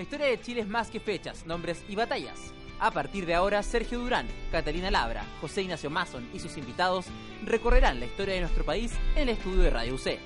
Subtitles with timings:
[0.00, 2.54] La historia de Chile es más que fechas, nombres y batallas.
[2.78, 7.04] A partir de ahora, Sergio Durán, Catalina Labra, José Ignacio Mason y sus invitados
[7.44, 10.18] recorrerán la historia de nuestro país en el estudio de Radio UC.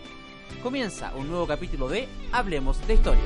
[0.63, 3.25] Comienza un nuevo capítulo de Hablemos de Historia.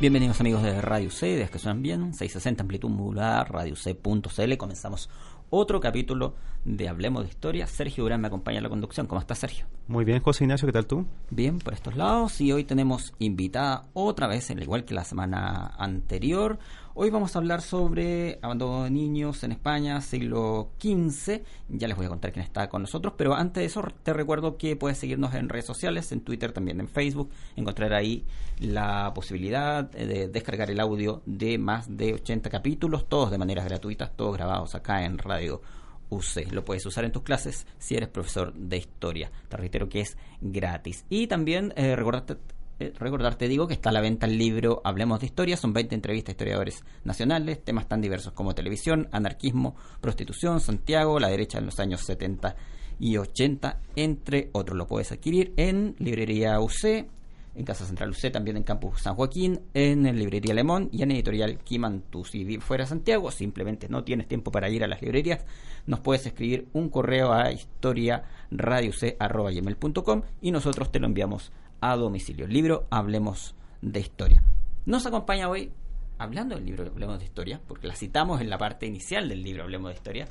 [0.00, 4.56] Bienvenidos amigos de Radio C, de que suenan bien, 660 amplitud modular, radioc.cl.
[4.56, 5.10] Comenzamos
[5.50, 6.34] otro capítulo
[6.64, 7.66] de Hablemos de Historia.
[7.66, 9.06] Sergio Durán me acompaña en la conducción.
[9.06, 9.66] ¿Cómo estás, Sergio?
[9.86, 11.06] Muy bien, José Ignacio, ¿qué tal tú?
[11.30, 12.40] Bien, por estos lados.
[12.40, 16.58] Y hoy tenemos invitada otra vez, al igual que la semana anterior.
[17.00, 21.42] Hoy vamos a hablar sobre abandono de niños en España, siglo XV.
[21.68, 24.58] Ya les voy a contar quién está con nosotros, pero antes de eso te recuerdo
[24.58, 27.30] que puedes seguirnos en redes sociales, en Twitter, también en Facebook.
[27.54, 28.26] Encontrar ahí
[28.58, 34.10] la posibilidad de descargar el audio de más de 80 capítulos, todos de manera gratuita,
[34.10, 35.62] todos grabados acá en Radio
[36.10, 36.50] UC.
[36.50, 39.30] Lo puedes usar en tus clases si eres profesor de historia.
[39.48, 41.04] Te reitero que es gratis.
[41.08, 42.38] Y también eh, recordarte,
[42.80, 45.56] eh, recordarte, digo, que está a la venta el libro Hablemos de Historia.
[45.56, 51.26] Son 20 entrevistas a historiadores nacionales, temas tan diversos como televisión, anarquismo, prostitución, Santiago, la
[51.28, 52.54] derecha en los años 70
[53.00, 54.78] y 80, entre otros.
[54.78, 57.08] Lo puedes adquirir en Librería UC,
[57.56, 61.10] en Casa Central UC, también en Campus San Joaquín, en el Librería Lemón y en
[61.10, 62.24] Editorial Quimantú.
[62.24, 65.44] Si fuera Santiago, simplemente no tienes tiempo para ir a las librerías,
[65.86, 72.46] nos puedes escribir un correo a historiaradioc.com y nosotros te lo enviamos a domicilio.
[72.46, 74.42] El libro Hablemos de Historia.
[74.86, 75.72] Nos acompaña hoy,
[76.18, 79.64] hablando del libro Hablemos de Historia, porque la citamos en la parte inicial del libro
[79.64, 80.28] Hablemos de Historia,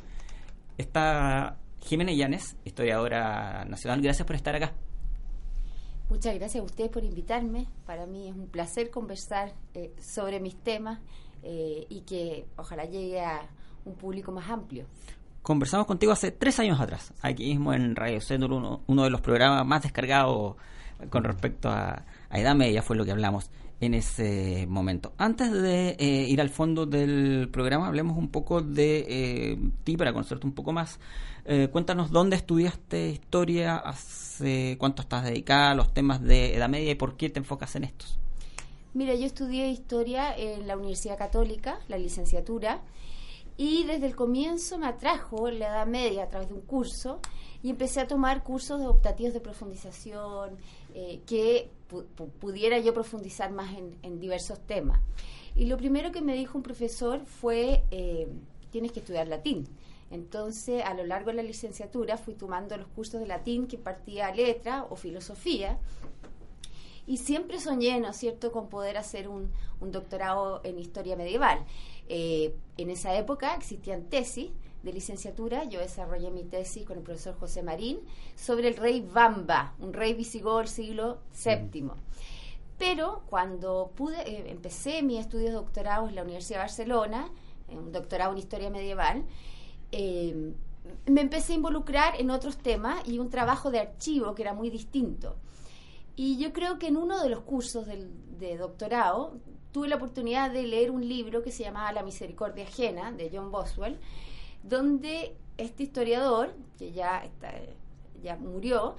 [0.77, 4.01] está Jimena Llanes, historiadora nacional.
[4.01, 4.73] Gracias por estar acá.
[6.09, 7.67] Muchas gracias a ustedes por invitarme.
[7.85, 10.99] Para mí es un placer conversar eh, sobre mis temas
[11.43, 13.41] eh, y que ojalá llegue a
[13.85, 14.85] un público más amplio.
[15.41, 19.21] Conversamos contigo hace tres años atrás, aquí mismo en Radio Cénur, uno, uno de los
[19.21, 20.55] programas más descargados
[21.09, 23.49] con respecto a, a Edad Media, fue lo que hablamos
[23.79, 25.13] en ese momento.
[25.17, 30.13] Antes de eh, ir al fondo del programa, hablemos un poco de eh, ti para
[30.13, 30.99] conocerte un poco más.
[31.45, 36.91] Eh, cuéntanos dónde estudiaste historia, hace cuánto estás dedicada a los temas de Edad Media
[36.91, 38.19] y por qué te enfocas en estos.
[38.93, 42.81] Mira, yo estudié historia en la Universidad Católica, la licenciatura,
[43.55, 47.19] y desde el comienzo me atrajo la Edad Media a través de un curso
[47.63, 50.57] y empecé a tomar cursos de optativos de profundización
[50.99, 51.69] eh, que
[52.39, 53.69] pudiera yo profundizar más
[54.01, 54.99] en, diversos temas.
[55.55, 58.27] Y lo primero que me dijo un profesor fue, eh,
[58.71, 59.67] tienes que estudiar latín.
[60.09, 64.33] Entonces, a lo largo de la licenciatura fui tomando los cursos de latín que partía
[64.33, 65.77] letra o filosofía.
[67.05, 71.63] Y siempre soñé, ¿no cierto?, con poder hacer un, doctorado en historia medieval.
[72.09, 74.49] Eh, en esa época existían tesis
[74.87, 77.99] de licenciatura, yo desarrollé mi tesis con el profesor José Marín
[78.35, 81.91] sobre el rey Bamba, un rey visigodo del siglo VII.
[82.77, 87.29] Pero cuando pude, eh, empecé mis estudios de doctorado en la Universidad de Barcelona,
[87.67, 89.25] un doctorado en historia medieval,
[89.91, 90.53] eh,
[91.05, 94.69] me empecé a involucrar en otros temas y un trabajo de archivo que era muy
[94.69, 95.35] distinto.
[96.15, 99.33] Y yo creo que en uno de los cursos de doctorado
[99.73, 103.51] tuve la oportunidad de leer un libro que se llamaba La misericordia ajena, de John
[103.51, 103.99] Boswell,
[104.67, 107.51] donde este historiador, que ya, está,
[108.21, 108.95] ya murió,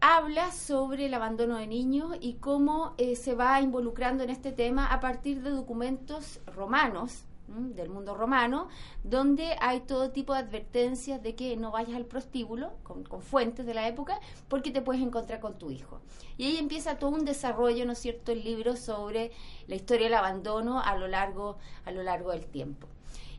[0.00, 4.86] habla sobre el abandono de niños y cómo eh, se va involucrando en este tema
[4.86, 8.68] a partir de documentos romanos del mundo romano,
[9.04, 13.74] donde hay todo tipo de advertencias de que no vayas al prostíbulo, con, fuentes de
[13.74, 14.18] la época,
[14.48, 16.00] porque te puedes encontrar con tu hijo.
[16.38, 19.32] Y ahí empieza todo un desarrollo, ¿no es cierto?, el libro sobre
[19.66, 22.86] la historia del abandono a lo largo, a lo largo del tiempo.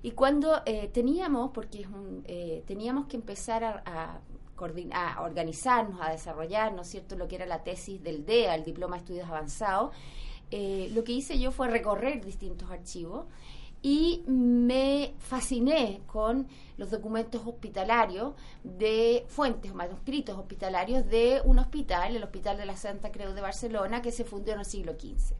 [0.04, 1.88] Y cuando eh, teníamos, porque
[2.26, 4.20] eh, teníamos que empezar a,
[5.18, 8.98] organizarnos, a desarrollar, ¿no es cierto?, lo que era la tesis del DEA, el Diploma
[8.98, 9.96] de Estudios Avanzados,
[10.52, 13.26] eh, lo que hice yo fue recorrer distintos archivos
[13.82, 16.48] y me fasciné con
[16.78, 18.34] los documentos hospitalarios
[18.64, 23.42] de fuentes o manuscritos hospitalarios de un hospital, el Hospital de la Santa Creu de
[23.42, 25.36] Barcelona, que se fundó en el siglo XV.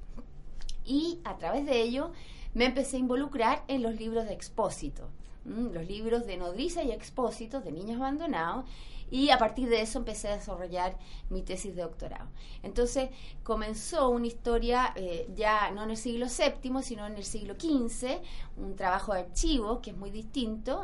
[0.86, 2.12] Y a través de ello
[2.54, 5.10] me empecé a involucrar en los libros de expósito,
[5.46, 8.66] los libros de nodriza y expósito de niños abandonados,
[9.14, 10.98] y a partir de eso empecé a desarrollar
[11.30, 12.28] mi tesis de doctorado.
[12.64, 13.12] Entonces
[13.44, 18.20] comenzó una historia eh, ya no en el siglo VII, sino en el siglo XV,
[18.58, 20.84] un trabajo de archivo que es muy distinto,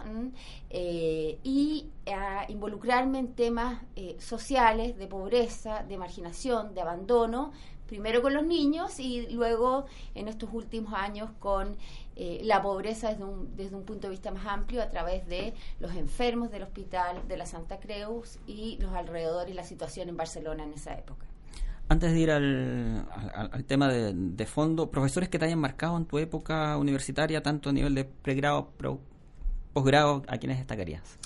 [0.69, 7.51] eh, y a involucrarme en temas eh, sociales, de pobreza, de marginación, de abandono,
[7.89, 11.75] primero con los niños y luego en estos últimos años con
[12.15, 15.53] eh, la pobreza desde un, desde un punto de vista más amplio a través de
[15.79, 20.17] los enfermos del hospital de la Santa Creus y los alrededores y la situación en
[20.17, 21.25] Barcelona en esa época.
[21.87, 26.19] Antes de ir al, al, tema de, fondo, profesores que te hayan marcado en tu
[26.19, 28.69] época universitaria, tanto a nivel de pregrado,
[29.73, 31.17] posgrado, ¿a quiénes destacarías?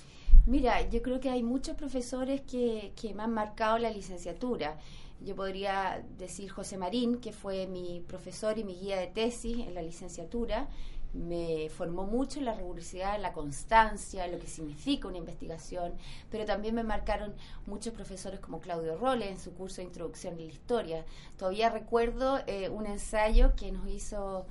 [0.45, 4.77] Mira, yo creo que hay muchos profesores que, que me han marcado la licenciatura.
[5.23, 9.73] Yo podría decir José Marín, que fue mi profesor y mi guía de tesis en
[9.73, 10.67] la licenciatura,
[11.13, 15.93] me formó mucho en la rigurosidad, la constancia, lo que significa una investigación,
[16.29, 17.33] pero también me marcaron
[17.67, 21.05] muchos profesores como Claudio Rolle en su curso de Introducción a la Historia.
[21.37, 24.45] Todavía recuerdo eh, un ensayo que nos hizo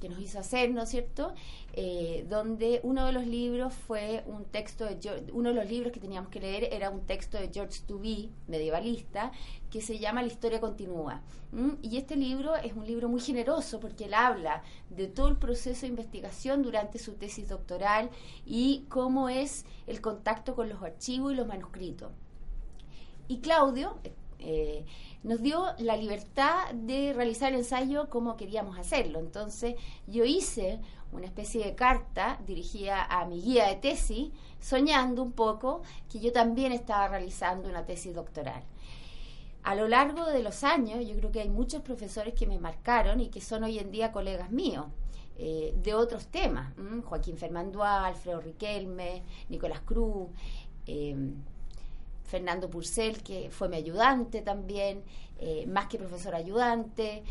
[0.00, 1.32] que nos hizo hacer, ¿no es cierto?
[1.72, 6.00] Eh, donde uno de los libros fue un texto de uno de los libros que
[6.00, 9.32] teníamos que leer era un texto de George Tubby, medievalista,
[9.70, 11.22] que se llama La historia continúa.
[11.80, 15.82] Y este libro es un libro muy generoso porque él habla de todo el proceso
[15.82, 18.10] de investigación durante su tesis doctoral
[18.44, 22.10] y cómo es el contacto con los archivos y los manuscritos.
[23.28, 23.98] Y Claudio
[24.38, 24.84] eh,
[25.22, 29.18] nos dio la libertad de realizar el ensayo como queríamos hacerlo.
[29.18, 29.74] Entonces
[30.06, 30.80] yo hice
[31.12, 34.30] una especie de carta dirigida a mi guía de tesis,
[34.60, 38.62] soñando un poco que yo también estaba realizando una tesis doctoral.
[39.62, 43.20] A lo largo de los años, yo creo que hay muchos profesores que me marcaron
[43.20, 44.86] y que son hoy en día colegas míos.
[45.38, 46.72] Eh, de otros temas,
[47.04, 50.30] Joaquín Fernando Alfredo Riquelme, Nicolás Cruz,
[50.86, 51.14] eh,
[52.26, 55.02] Fernando Purcell, que fue mi ayudante también,
[55.38, 57.22] eh, más que profesor ayudante.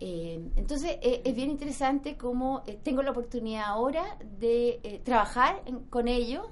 [0.00, 6.46] Eh, entonces eh, es bien interesante cómo tengo la oportunidad ahora de trabajar con ellos,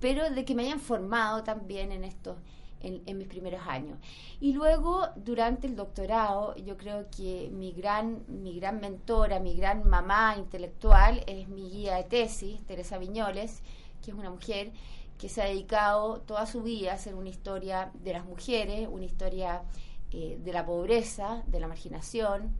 [0.00, 2.36] pero de que me hayan formado también en esto,
[2.80, 3.98] en, en, mis primeros años.
[4.40, 9.88] Y luego, durante el doctorado, yo creo que mi gran, mi gran mentora, mi gran
[9.88, 13.62] mamá intelectual es mi guía de tesis, Teresa Viñoles,
[14.02, 14.72] que es una mujer
[15.18, 19.04] que se ha dedicado toda su vida a hacer una historia de las mujeres, una
[19.04, 19.62] historia
[20.10, 22.54] eh, de la pobreza, de la marginación,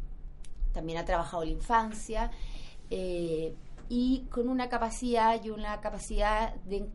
[0.73, 2.31] también ha trabajado la infancia
[2.91, 3.55] eh,
[3.89, 6.87] y con una capacidad y una capacidad de,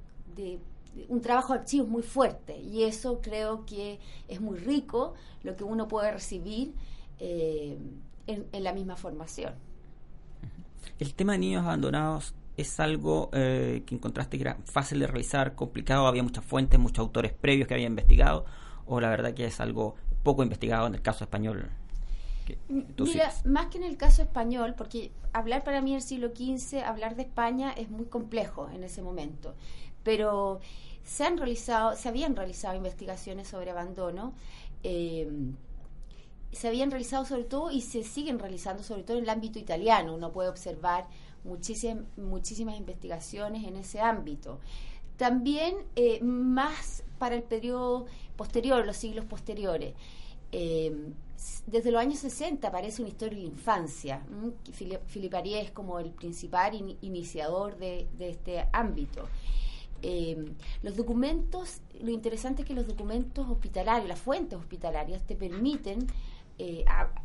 [1.07, 5.13] un trabajo de archivos muy fuerte y eso creo que es muy rico
[5.43, 6.73] lo que uno puede recibir
[7.19, 7.77] eh,
[8.27, 9.53] en la misma formación.
[10.99, 15.55] El tema de niños abandonados es algo eh, que encontraste que era fácil de realizar,
[15.55, 18.45] complicado, había muchas fuentes, muchos autores previos que había investigado,
[18.85, 21.69] o la verdad que es algo poco investigado en el caso español.
[22.67, 27.15] Mira, más que en el caso español, porque hablar para mí del siglo XV, hablar
[27.15, 29.53] de España es muy complejo en ese momento,
[30.03, 30.59] pero
[31.03, 34.33] se han realizado, se habían realizado investigaciones sobre abandono.
[34.83, 35.29] Eh,
[36.51, 40.15] se habían realizado sobre todo y se siguen realizando sobre todo en el ámbito italiano.
[40.15, 41.05] Uno puede observar
[41.43, 44.59] muchísimas, muchísimas investigaciones en ese ámbito.
[45.19, 48.05] También eh, más para el periodo
[48.37, 49.93] posterior, los siglos posteriores.
[50.53, 51.11] Eh,
[51.67, 54.25] desde los años 60 aparece una historia de la infancia.
[54.77, 59.27] Philip es como el principal iniciador de, este ámbito.
[60.01, 60.53] Eh,
[60.83, 66.07] los documentos, lo interesante es que los documentos hospitalarios, las fuentes hospitalarias, te permiten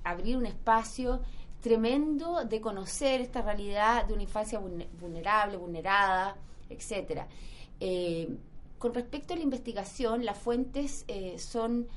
[0.03, 1.21] abrir un espacio
[1.65, 4.59] tremendo de conocer esta realidad de una infancia
[5.01, 6.37] vulnerable, vulnerada,
[6.69, 7.27] etcétera.
[7.81, 8.37] Eh,
[8.77, 11.89] con respecto a la investigación, las fuentes eh, son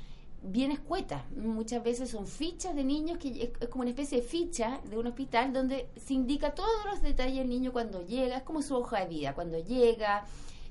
[0.42, 1.22] bien escuetas.
[1.36, 5.08] Muchas veces son fichas de niños, que es, como una especie de ficha de un
[5.08, 9.02] hospital donde se indica todos los detalles del niño cuando llega, es como su hoja
[9.02, 10.26] de vida, cuando llega,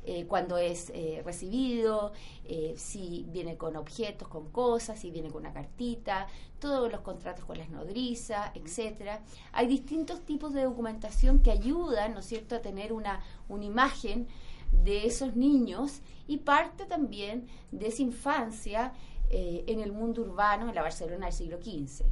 [0.09, 2.13] eh, cuando es eh, recibido,
[2.45, 6.29] eh, si viene con objetos, con cosas, si viene con una cartita,
[6.61, 9.21] todos los contratos con las nodrizas, etcétera.
[9.51, 14.29] Hay distintos tipos de documentación que ayudan, ¿no es cierto?, a tener una, una imagen
[14.71, 18.93] de esos niños y parte también de esa infancia
[19.29, 22.07] en el mundo urbano, en la Barcelona del siglo XV.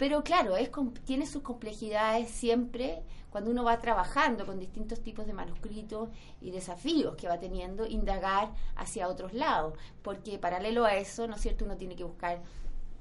[0.00, 0.70] Pero claro, es,
[1.04, 6.08] tiene sus complejidades siempre cuando uno va trabajando con distintos tipos de manuscritos
[6.40, 11.42] y desafíos que va teniendo, indagar hacia otros lados, porque paralelo a eso, ¿no es
[11.42, 12.40] cierto?, uno tiene que buscar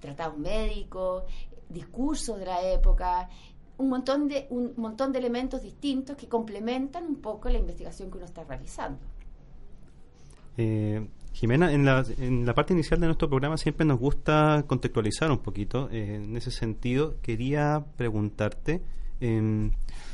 [0.02, 1.24] tratados médicos,
[1.70, 3.30] discursos de la época,
[3.78, 8.18] un montón de, un montón de elementos distintos que complementan un poco la investigación que
[8.18, 9.00] uno está realizando.
[10.58, 15.32] Eh, Jimena, en la, en la parte inicial de nuestro programa siempre nos gusta contextualizar
[15.32, 15.90] un poquito.
[15.92, 18.82] Eh, en ese sentido, quería preguntarte
[19.20, 19.72] em,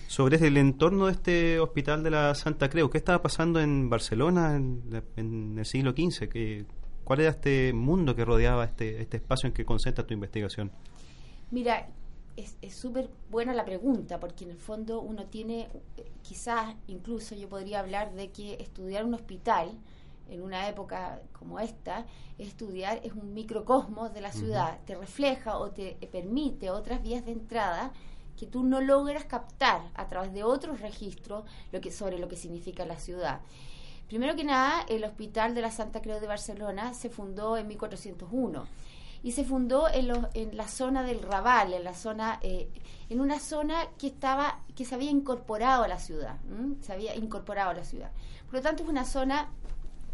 [0.07, 2.89] sobre el entorno de este hospital de la Santa Creu.
[2.89, 6.65] ¿Qué estaba pasando en Barcelona en, el siglo XV?
[7.03, 10.71] ¿Cuál era este mundo que rodeaba este, este espacio en que concentra tu investigación?
[11.51, 11.87] Mira,
[12.35, 15.69] es súper buena la pregunta, porque en el fondo uno tiene,
[16.21, 19.71] quizás incluso yo podría hablar de que estudiar un hospital
[20.29, 22.05] en una época como esta,
[22.37, 27.31] estudiar es un microcosmos de la ciudad, te refleja o te permite otras vías de
[27.31, 27.91] entrada
[28.37, 32.35] que tú no logras captar a través de otros registros lo que, sobre lo que
[32.35, 33.39] significa la ciudad.
[34.07, 38.67] Primero que nada, el Hospital de la Santa Creu de Barcelona se fundó en 1401
[39.23, 42.69] y se fundó en, en la zona del Raval, en la zona, eh,
[43.09, 46.37] en una zona que estaba, que se había incorporado a la ciudad,
[46.81, 48.11] se había incorporado a la ciudad.
[48.45, 49.49] Por lo tanto, es una zona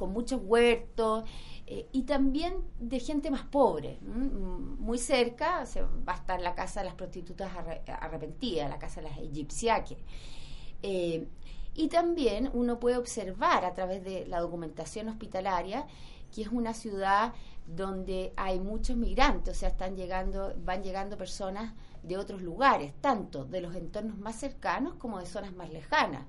[0.01, 1.29] con muchos huertos
[1.67, 6.79] eh, y también de gente más pobre, muy cerca, se, va a estar la casa
[6.79, 7.51] de las prostitutas
[7.85, 9.99] arrepentidas, la casa de las egipciaques.
[10.81, 11.27] Eh,
[11.75, 15.85] y también uno puede observar a través de la documentación hospitalaria
[16.33, 17.33] que es una ciudad
[17.67, 23.45] donde hay muchos migrantes, o sea, están llegando, van llegando personas de otros lugares, tanto
[23.45, 26.25] de los entornos más cercanos como de zonas más lejanas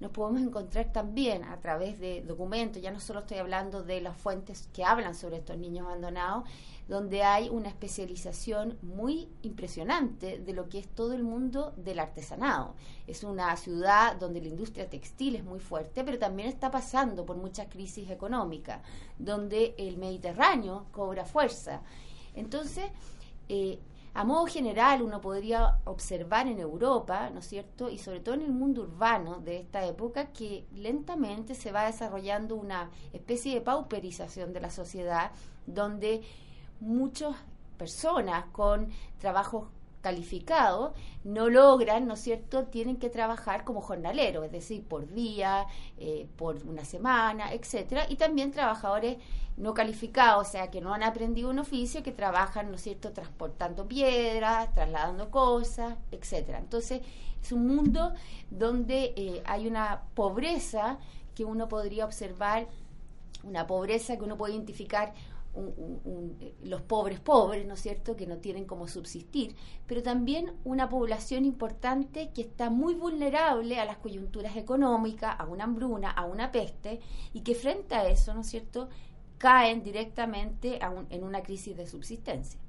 [0.00, 4.16] nos podemos encontrar también a través de documentos, ya no solo estoy hablando de las
[4.16, 6.44] fuentes que hablan sobre estos niños abandonados,
[6.88, 12.74] donde hay una especialización muy impresionante de lo que es todo el mundo del artesanado.
[13.06, 17.36] Es una ciudad donde la industria textil es muy fuerte, pero también está pasando por
[17.36, 18.82] muchas crisis económicas,
[19.18, 21.82] donde el Mediterráneo cobra fuerza.
[22.34, 22.86] Entonces,
[23.48, 23.78] eh,
[24.12, 27.88] a modo general, uno podría observar en Europa, ¿no es cierto?
[27.88, 32.56] Y sobre todo en el mundo urbano de esta época, que lentamente se va desarrollando
[32.56, 35.30] una especie de pauperización de la sociedad,
[35.66, 36.22] donde
[36.80, 37.36] muchas
[37.78, 38.88] personas con
[39.18, 39.68] trabajos
[40.00, 40.92] calificados
[41.24, 45.66] no logran, ¿no es cierto?, tienen que trabajar como jornaleros, es decir, por día,
[45.98, 49.18] eh, por una semana, etcétera, y también trabajadores
[49.60, 53.12] no calificados, o sea, que no han aprendido un oficio, que trabajan, ¿no es cierto?,
[53.12, 56.58] transportando piedras, trasladando cosas, etcétera.
[56.58, 57.02] Entonces,
[57.42, 58.12] es un mundo
[58.50, 60.98] donde eh, hay una pobreza
[61.34, 62.68] que uno podría observar,
[63.44, 65.12] una pobreza que uno puede identificar
[66.62, 71.44] los pobres pobres, ¿no es cierto?, que no tienen cómo subsistir, pero también una población
[71.44, 77.00] importante que está muy vulnerable a las coyunturas económicas, a una hambruna, a una peste,
[77.32, 78.88] y que frente a eso, ¿no es cierto?,
[79.40, 80.78] caen directamente
[81.08, 82.60] en una crisis de subsistencia.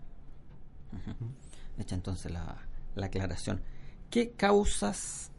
[1.78, 2.58] Hecha entonces la,
[3.04, 3.62] aclaración.
[4.10, 5.32] ¿Qué causas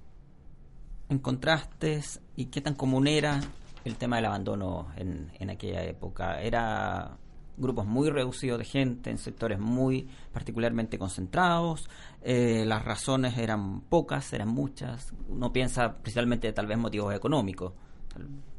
[1.08, 2.02] encontraste
[2.36, 3.40] y qué tan común era
[3.86, 6.42] el tema del abandono en, en aquella época?
[6.42, 7.16] ¿Era
[7.56, 11.88] grupos muy reducidos de gente, en sectores muy particularmente concentrados.
[12.20, 15.14] Eh, las razones eran pocas, eran muchas.
[15.28, 17.72] Uno piensa principalmente tal vez motivos económicos,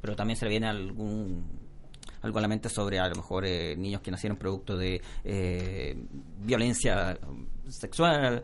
[0.02, 1.63] pero también se le viene algún
[2.24, 5.96] algo a la mente sobre a lo mejor eh, niños que nacieron producto de eh,
[6.40, 7.18] violencia
[7.70, 8.44] sexual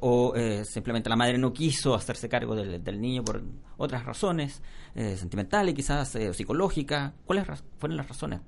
[0.00, 0.34] o
[0.64, 3.40] simplemente la madre no quiso hacerse cargo del, niño por
[3.76, 4.60] otras razones
[4.94, 7.12] sentimentales quizás psicológicas.
[7.24, 7.46] ¿Cuáles
[7.78, 8.40] fueron las razones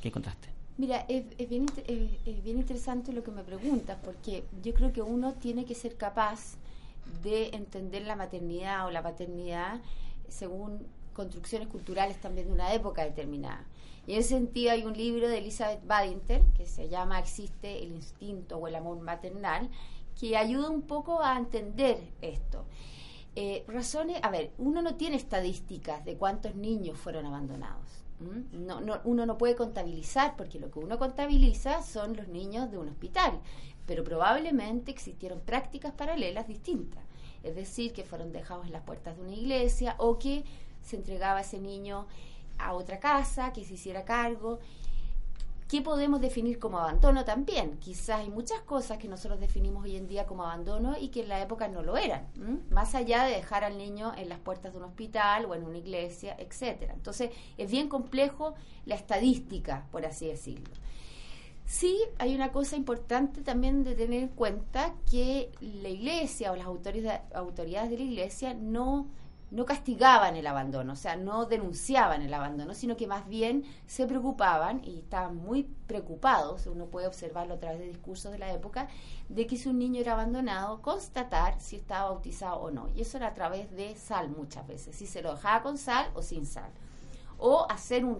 [0.00, 0.48] que encontraste?
[0.78, 1.66] Mira, es, bien,
[2.44, 6.56] bien interesante lo que me preguntas, porque yo creo que uno tiene que ser capaz
[7.22, 9.80] de entender la maternidad o la paternidad
[10.28, 13.64] según construcciones culturales también de una época determinada.
[14.08, 17.92] Y en ese sentido hay un libro de Elizabeth Badinter que se llama Existe el
[17.92, 19.70] instinto o el amor maternal,
[20.18, 22.64] que ayuda un poco a entender esto.
[23.36, 28.08] Eh, razones, a ver, uno no tiene estadísticas de cuántos niños fueron abandonados
[28.52, 32.78] no, no, uno no puede contabilizar porque lo que uno contabiliza son los niños de
[32.78, 33.40] un hospital,
[33.86, 37.02] pero probablemente existieron prácticas paralelas distintas,
[37.42, 40.44] es decir, que fueron dejados en las puertas de una iglesia o que
[40.82, 42.06] se entregaba ese niño
[42.58, 44.58] a otra casa, que se hiciera cargo
[45.68, 47.76] ¿Qué podemos definir como abandono también?
[47.76, 51.28] Quizás hay muchas cosas que nosotros definimos hoy en día como abandono y que en
[51.28, 52.26] la época no lo eran,
[52.70, 55.76] más allá de dejar al niño en las puertas de un hospital o en una
[55.76, 56.94] iglesia, etcétera.
[56.94, 58.54] Entonces, es bien complejo
[58.86, 60.74] la estadística, por así decirlo.
[61.66, 66.66] Sí, hay una cosa importante también de tener en cuenta que la iglesia o las
[66.66, 69.06] autoridades de la iglesia no
[69.50, 74.06] no castigaban el abandono, o sea, no denunciaban el abandono, sino que más bien se
[74.06, 78.88] preocupaban y estaban muy preocupados, uno puede observarlo a través de discursos de la época,
[79.28, 82.88] de que si un niño era abandonado, constatar si estaba bautizado o no.
[82.94, 86.10] Y eso era a través de sal muchas veces, si se lo dejaba con sal
[86.14, 86.70] o sin sal.
[87.38, 88.18] O hacer un,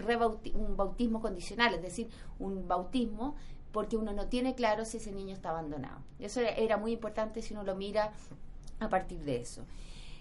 [0.55, 2.09] un bautismo condicional, es decir,
[2.39, 3.35] un bautismo
[3.73, 5.99] porque uno no tiene claro si ese niño está abandonado.
[6.19, 8.13] Eso era muy importante si uno lo mira
[8.81, 9.65] a partir de eso.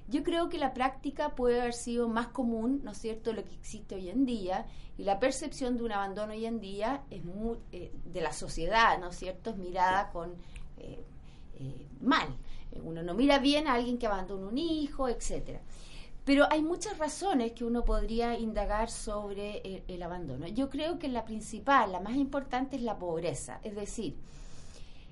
[0.10, 3.54] Yo creo que la práctica puede haber sido más común, ¿no es cierto?, lo que
[3.54, 4.66] existe hoy en día,
[4.98, 8.98] y la percepción de un abandono hoy en día es muy, eh, de la sociedad,
[9.00, 10.34] ¿no es cierto?, es mirada con,
[10.78, 11.04] eh,
[11.60, 12.28] eh, mal.
[12.84, 15.62] Uno no mira bien a alguien que abandona un hijo, etcétera.
[16.24, 20.46] Pero hay muchas razones que uno podría indagar sobre el, abandono.
[20.48, 23.60] Yo creo que la principal, la más importante es la pobreza.
[23.64, 24.18] Es decir,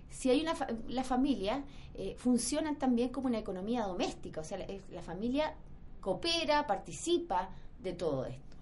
[0.09, 0.55] si hay una
[0.89, 1.63] la familia
[1.97, 4.59] eh, funciona también como una economía doméstica, o sea,
[4.91, 5.53] la familia
[6.01, 7.49] coopera, participa
[7.81, 8.55] de todo esto.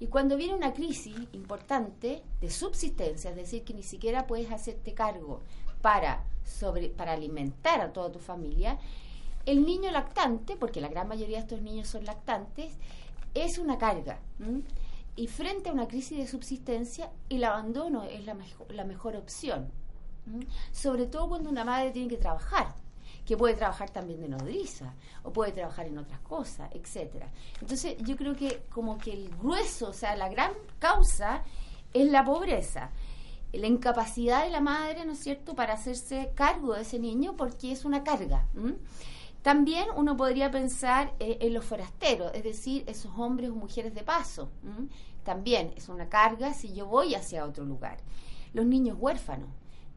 [0.00, 4.92] Y cuando viene una crisis importante de subsistencia, es decir, que ni siquiera puedes hacerte
[4.92, 5.40] cargo
[5.80, 8.78] para, sobre, para alimentar a toda tu familia,
[9.46, 12.72] el niño lactante, porque la gran mayoría de estos niños son lactantes,
[13.34, 14.18] es una carga.
[15.16, 18.36] Y frente a una crisis de subsistencia, el abandono es la,
[18.70, 19.70] la mejor opción.
[20.72, 22.74] Sobre todo cuando una madre tiene que trabajar
[23.24, 27.30] que puede trabajar también de nodriza o puede trabajar en otras cosas, etcétera.
[27.60, 31.42] Entonces, yo creo que como que el grueso, o sea, la gran causa
[31.92, 32.90] es la pobreza,
[33.52, 37.72] la incapacidad de la madre, ¿no es cierto?, para hacerse cargo de ese niño porque
[37.72, 38.46] es una carga.
[39.42, 44.02] También uno podría pensar eh, en los forasteros, es decir, esos hombres o mujeres de
[44.02, 44.50] paso.
[45.22, 47.98] También es una carga si yo voy hacia otro lugar.
[48.52, 49.48] Los niños huérfanos,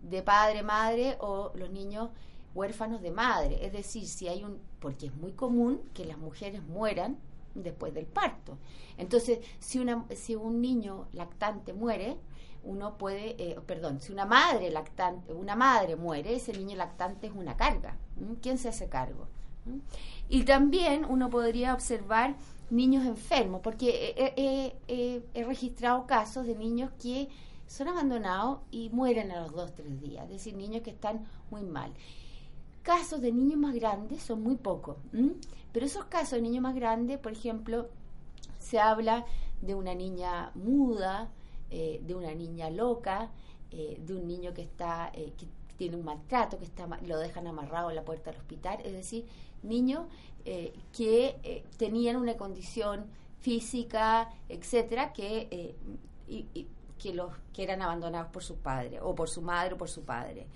[0.09, 2.09] de padre, madre o los niños
[2.55, 6.63] huérfanos de madre, es decir, si hay un, porque es muy común que las mujeres
[6.63, 7.17] mueran
[7.53, 8.57] después del parto.
[8.97, 12.17] Entonces, si una, si un niño lactante muere,
[12.63, 17.33] uno puede, eh, perdón, si una madre lactante, una madre muere, ese niño lactante es
[17.33, 17.97] una carga.
[18.41, 19.27] ¿Quién se hace cargo?
[20.29, 22.35] Y también uno podría observar
[22.69, 24.73] niños enfermos, porque
[25.33, 27.29] he registrado casos de niños que
[27.67, 31.63] son abandonados y mueren a los dos, tres días, es decir, niños que están muy
[31.63, 31.93] mal.
[32.81, 34.95] Casos de niños más grandes son muy pocos.
[35.74, 37.89] Pero esos casos de niños más grandes, por ejemplo,
[38.57, 39.25] se habla
[39.62, 41.29] de una niña muda,
[41.69, 43.29] eh, de una niña loca,
[43.71, 45.45] eh, de un niño que está eh, que
[45.75, 49.25] tiene un maltrato, que está lo dejan amarrado en la puerta del hospital, es decir,
[49.62, 50.07] niños
[50.93, 53.05] que tenían una condición
[53.41, 55.75] física, etcétera, que
[56.98, 60.03] que los que eran abandonados por su padre o por su madre o por su
[60.03, 60.48] padre.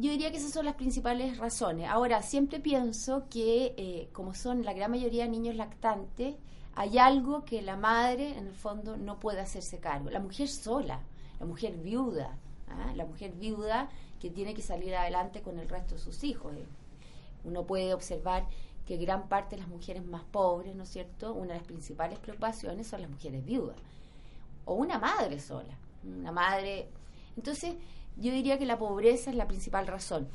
[0.00, 1.88] Yo diría que esas son las principales razones.
[1.90, 6.36] Ahora, siempre pienso que eh, como son la gran mayoría de niños lactantes,
[6.76, 10.08] hay algo que la madre, en el fondo, no puede hacerse cargo.
[10.08, 11.00] La mujer sola,
[11.40, 12.92] la mujer viuda, ¿ah?
[12.94, 13.88] la mujer viuda
[14.20, 16.54] que tiene que salir adelante con el resto de sus hijos.
[16.54, 16.64] Eh.
[17.42, 18.46] Uno puede observar
[18.86, 21.34] que gran parte de las mujeres más pobres, ¿no es cierto?
[21.34, 23.76] Una de las principales preocupaciones son las mujeres viudas.
[24.68, 25.78] O una madre sola.
[26.04, 26.90] Una madre.
[27.36, 27.74] Entonces,
[28.16, 30.28] yo diría que la pobreza es la principal razón.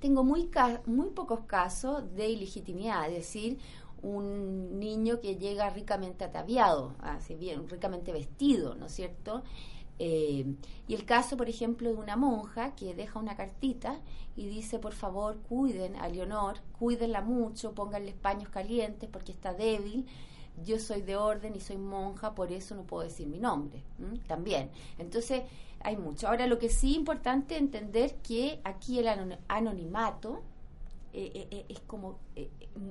[0.00, 0.50] Tengo muy,
[0.84, 3.58] muy pocos casos de ilegitimidad, es decir,
[4.02, 9.42] un niño que llega ricamente ataviado, así bien, ricamente vestido, ¿no es cierto?
[9.98, 10.44] Eh,
[10.86, 13.98] y el caso, por ejemplo, de una monja que deja una cartita
[14.36, 20.06] y dice, por favor, cuiden a Leonor, cuídenla mucho, pónganle paños calientes porque está débil.
[20.62, 23.82] Yo soy de orden y soy monja, por eso no puedo decir mi nombre.
[24.26, 24.70] También.
[24.98, 25.42] Entonces,
[25.80, 26.28] hay mucho.
[26.28, 29.08] Ahora, lo que sí es importante entender que aquí el
[29.48, 30.42] anonimato
[31.12, 32.18] eh, eh, eh, es como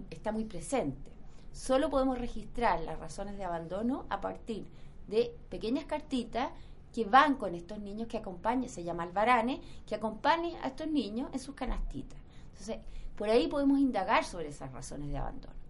[0.09, 1.11] está muy presente.
[1.51, 4.65] Solo podemos registrar las razones de abandono a partir
[5.07, 6.49] de pequeñas cartitas
[6.93, 11.29] que van con estos niños que acompañan, se llama albarane, que acompañen a estos niños
[11.33, 12.19] en sus canastitas.
[12.51, 12.77] Entonces,
[13.15, 15.62] por ahí podemos indagar sobre esas razones de abandono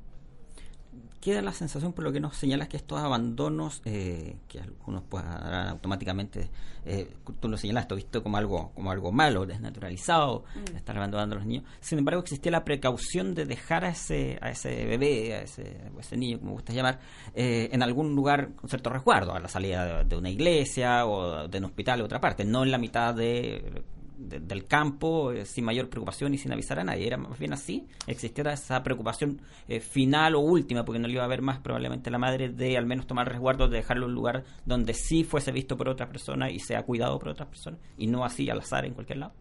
[1.23, 5.23] queda la sensación, por lo que nos señalas, que estos abandonos, eh, que algunos pues
[5.23, 6.49] harán automáticamente,
[6.85, 10.75] eh, tú lo señalaste, visto como algo como algo malo, desnaturalizado, mm.
[10.75, 11.63] estar abandonando a los niños.
[11.79, 16.17] Sin embargo, existía la precaución de dejar a ese, a ese bebé, a ese, ese
[16.17, 16.99] niño, como gustas llamar,
[17.33, 21.57] eh, en algún lugar con cierto resguardo, a la salida de, una iglesia o de
[21.57, 23.81] un hospital o otra parte, no en la mitad de
[24.27, 27.07] del campo eh, sin mayor preocupación y sin avisar a nadie.
[27.07, 27.87] Era más bien así.
[28.07, 32.09] Existiera esa preocupación eh, final o última, porque no le iba a haber más probablemente
[32.09, 35.51] la madre de al menos tomar resguardo, de dejarlo en un lugar donde sí fuese
[35.51, 38.85] visto por otra persona y sea cuidado por otras personas y no así al azar
[38.85, 39.33] en cualquier lado.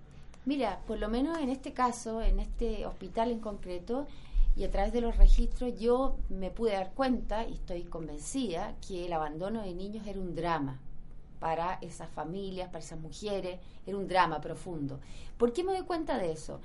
[0.44, 4.06] Mira, por lo menos en este caso, en este hospital en concreto,
[4.56, 9.06] y a través de los registros yo me pude dar cuenta y estoy convencida que
[9.06, 10.80] el abandono de niños era un drama
[11.42, 15.00] para esas familias, para esas mujeres, era un drama profundo.
[15.36, 16.60] ¿Por qué me doy cuenta de eso?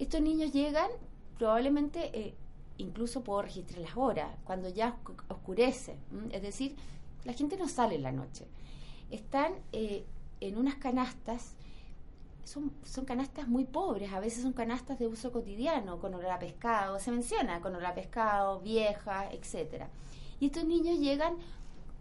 [0.00, 0.90] Estos niños llegan,
[1.38, 2.34] probablemente eh,
[2.76, 4.96] incluso puedo registrar las horas, cuando ya
[5.28, 5.96] oscurece,
[6.32, 6.74] es decir,
[7.24, 8.48] la gente no sale en la noche.
[9.12, 10.04] Están eh,
[10.40, 11.54] en unas canastas,
[12.42, 16.40] son, son canastas muy pobres, a veces son canastas de uso cotidiano, con olor a
[16.40, 19.88] pescado, se menciona con olor a pescado, vieja, etcétera.
[20.40, 21.36] Y estos niños llegan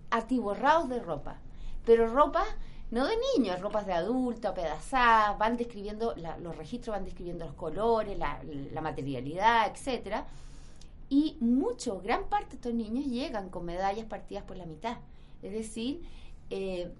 [0.09, 1.37] atiborrados de ropa,
[1.85, 2.45] pero ropa
[2.91, 8.19] no de niños, ropas de adulto, apedazadas, van describiendo, los registros van describiendo los colores,
[8.19, 8.39] la,
[8.71, 10.27] la materialidad, etcétera.
[11.09, 14.97] Y mucho, gran parte de estos niños llegan con medallas partidas por la mitad.
[15.41, 16.01] Es decir,
[16.51, 16.91] eh,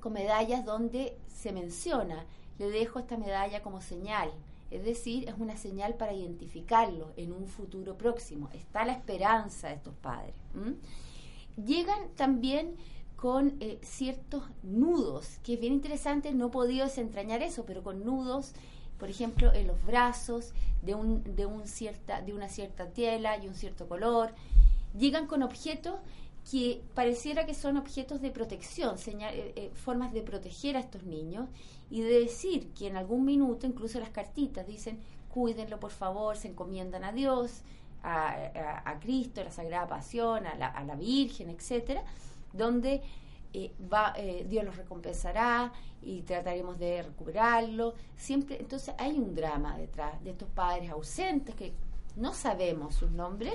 [0.00, 2.24] con medallas donde se menciona,
[2.58, 4.32] le dejo esta medalla como señal.
[4.70, 8.48] Es decir, es una señal para identificarlo en un futuro próximo.
[8.54, 10.34] Está la esperanza de estos padres.
[11.56, 12.76] Llegan también
[13.16, 18.04] con eh, ciertos nudos, que es bien interesante, no he podido desentrañar eso, pero con
[18.04, 18.52] nudos,
[18.98, 20.52] por ejemplo, en los brazos,
[20.82, 24.34] de, un, de, un cierta, de una cierta tela y un cierto color.
[24.96, 25.94] Llegan con objetos
[26.50, 31.48] que pareciera que son objetos de protección, eh, eh, formas de proteger a estos niños
[31.90, 36.48] y de decir que en algún minuto, incluso las cartitas dicen, cuídenlo por favor, se
[36.48, 37.62] encomiendan a Dios,
[38.08, 42.04] a, Cristo, a la Sagrada Pasión, a la, a la Virgen, etcétera,
[42.56, 43.02] donde
[43.52, 44.14] eh, va,
[44.46, 47.94] Dios los recompensará y trataremos de recuperarlo.
[48.16, 51.72] Siempre, entonces hay un drama detrás de estos padres ausentes que
[52.16, 53.54] no sabemos sus nombres,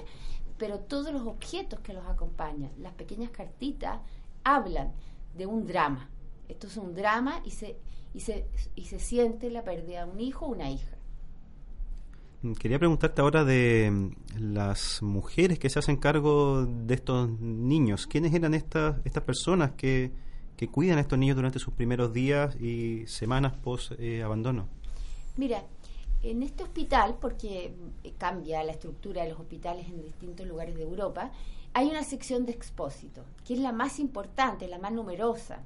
[0.58, 4.00] pero todos los objetos que los acompañan, las pequeñas cartitas,
[4.44, 4.94] hablan
[5.36, 6.10] de un drama.
[6.48, 7.78] Esto es un drama y se,
[8.14, 10.98] y se, y se siente la pérdida de un hijo o una hija.
[12.60, 18.08] Quería preguntarte ahora de mm, las mujeres que se hacen cargo de estos niños.
[18.08, 20.12] ¿Quiénes eran estas, estas personas que,
[20.58, 24.68] que cuidan a estos niños durante sus primeros días y semanas post eh, abandono?
[25.38, 25.64] Mira,
[26.24, 30.82] en este hospital, porque eh, cambia la estructura de los hospitales en distintos lugares de
[30.82, 31.32] Europa,
[31.74, 35.64] hay una sección de expósito, que es la más importante, la más numerosa.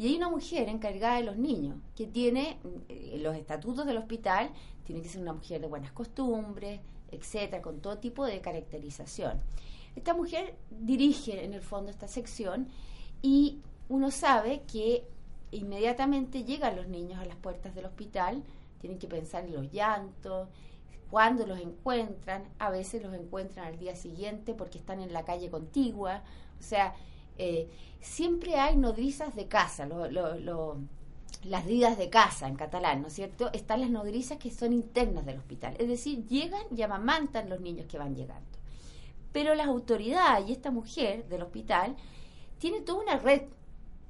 [0.00, 2.56] Y hay una mujer encargada de los niños, que tiene
[2.88, 4.50] eh, los estatutos del hospital,
[4.82, 9.42] tiene que ser una mujer de buenas costumbres, etcétera, con todo tipo de caracterización.
[9.94, 12.68] Esta mujer dirige en el fondo esta sección
[13.20, 13.58] y
[13.90, 15.04] uno sabe que
[15.50, 18.42] inmediatamente llegan los niños a las puertas del hospital,
[18.80, 20.48] tienen que pensar en los llantos,
[21.10, 25.50] cuando los encuentran, a veces los encuentran al día siguiente porque están en la calle
[25.50, 26.22] contigua,
[26.58, 26.94] o sea,
[27.38, 27.68] eh,
[28.00, 29.88] siempre hay nodrizas de casa,
[31.44, 33.50] las vidas de casa en catalán, ¿no es cierto?
[33.52, 37.86] Están las nodrizas que son internas del hospital, es decir, llegan y amamantan los niños
[37.86, 38.58] que van llegando.
[39.32, 41.96] Pero las autoridades y esta mujer del hospital
[42.58, 43.42] tiene toda una red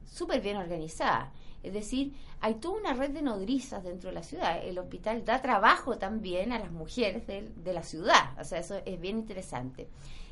[0.06, 1.32] súper bien organizada.
[1.62, 4.64] Es decir, hay toda una red de nodrizas dentro de la ciudad.
[4.64, 8.38] El hospital da trabajo también a las mujeres de, la ciudad.
[8.40, 9.88] O sea, eso es bien interesante.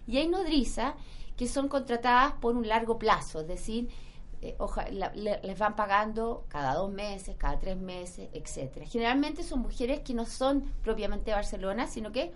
[0.09, 0.94] Y hay nodrizas
[1.37, 3.88] que son contratadas por un largo plazo, es decir,
[4.40, 4.57] eh,
[5.42, 8.87] les van pagando cada dos meses, cada tres meses, etcétera.
[8.87, 12.33] Generalmente son mujeres que no son propiamente de Barcelona, sino que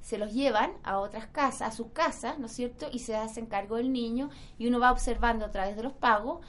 [0.00, 2.88] se los llevan a otras casas, a sus casas, ¿no es cierto?
[2.92, 6.40] Y se hacen cargo del niño y uno va observando a través de los pagos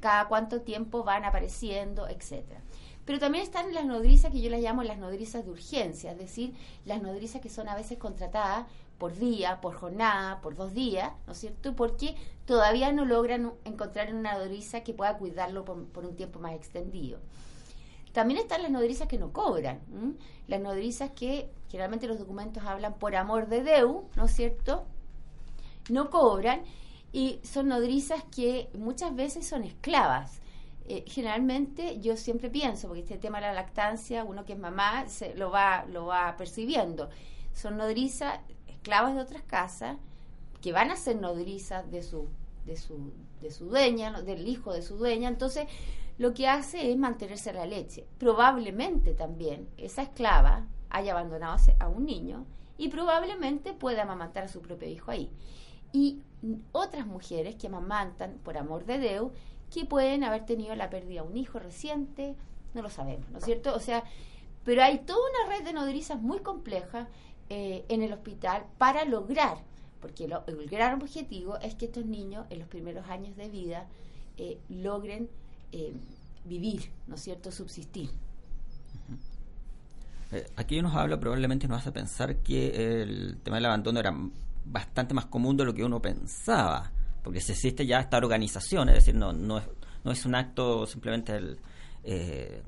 [0.00, 2.60] cada cuánto tiempo van apareciendo, etcétera.
[3.04, 6.54] Pero también están las nodrizas que yo las llamo las nodrizas de urgencia, es decir,
[6.84, 8.66] las nodrizas que son a veces contratadas
[8.98, 11.74] por día, por jornada, por dos días, ¿no es cierto?
[11.74, 17.20] Porque todavía no logran encontrar una nodriza que pueda cuidarlo por, un tiempo más extendido.
[18.12, 19.80] También están las nodrizas que no cobran,
[20.48, 24.84] las nodrizas que generalmente los documentos hablan por amor de Deu, ¿no es cierto?
[25.88, 26.62] No cobran
[27.12, 30.40] y son nodrizas que muchas veces son esclavas.
[30.88, 35.06] Eh, generalmente yo siempre pienso, porque este tema de la lactancia, uno que es mamá
[35.06, 37.10] se, lo, va, lo va percibiendo,
[37.52, 38.40] son nodrizas
[38.88, 39.98] esclavas de otras casas
[40.62, 42.26] que van a ser nodrizas de su,
[42.64, 45.66] de su, de su dueña, del hijo de su dueña, entonces
[46.16, 48.06] lo que hace es mantenerse la leche.
[48.16, 52.46] Probablemente también esa esclava haya abandonado a un niño
[52.78, 55.30] y probablemente pueda amamantar a su propio hijo ahí
[55.92, 56.22] y
[56.72, 59.32] otras mujeres que amamantan por amor de Dios
[59.70, 62.36] que pueden haber tenido la pérdida de un hijo reciente,
[62.72, 63.74] no lo sabemos, ¿no es cierto?
[63.74, 64.02] O sea,
[64.64, 67.08] pero hay toda una red de nodrizas muy compleja
[67.50, 69.58] eh, en el hospital para lograr,
[70.00, 73.86] porque el gran objetivo es que estos niños en los primeros años de vida
[74.36, 75.28] eh, logren
[75.72, 75.92] eh,
[76.44, 78.10] vivir, ¿no es cierto?, subsistir.
[80.56, 84.14] Aquí nos habla, probablemente nos hace pensar que el tema del abandono era
[84.66, 86.90] bastante más común de lo que uno pensaba,
[87.24, 89.64] porque se existe ya esta organización, es decir, no, no, es,
[90.04, 91.56] no es un acto simplemente
[92.04, 92.62] eh,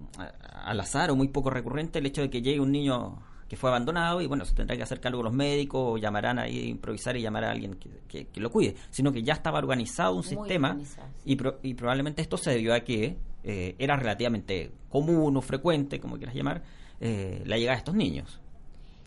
[0.65, 3.19] al azar o muy poco recurrente el hecho de que llegue un niño
[3.51, 6.69] que fue abandonado y bueno, se tendrá que hacer cargo los médicos o llamarán ahí,
[6.69, 7.75] improvisar y llamar a alguien
[8.07, 10.79] que, que, lo cuide, sino que ya estaba organizado un sistema
[11.25, 16.17] y, y, probablemente esto se debió a que eh, era relativamente común o frecuente, como
[16.17, 16.63] quieras llamar,
[17.01, 18.39] eh, la llegada de estos niños.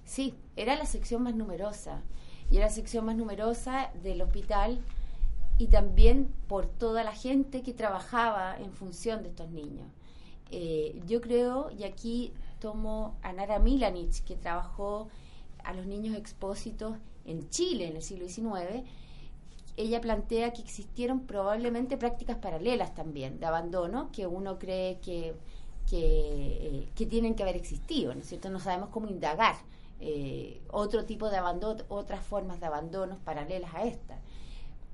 [0.03, 2.01] Sí, era la sección más numerosa
[2.51, 4.81] y era la sección más numerosa del hospital
[5.57, 9.87] y también por toda la gente que trabajaba en función de estos niños.
[10.51, 15.09] Eh, yo creo, y aquí tomo a Nara Milanich, que trabajó
[15.65, 16.95] a los niños expósitos
[17.25, 18.87] en Chile en el siglo XIX,
[19.75, 25.35] ella plantea que existieron probablemente prácticas paralelas también de abandono que uno cree que,
[25.89, 28.49] que, eh, tienen que haber existido, ¿no es cierto?
[28.49, 29.57] No sabemos cómo indagar
[29.99, 34.19] eh, otro tipo de abandono, otras formas de abandonos paralelas a estas.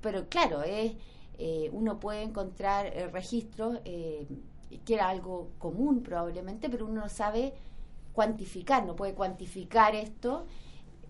[0.00, 0.94] Pero claro, es,
[1.38, 3.78] eh, uno puede encontrar registros
[4.84, 7.54] que era algo común probablemente, pero uno no sabe
[8.12, 10.46] cuantificar, no puede cuantificar esto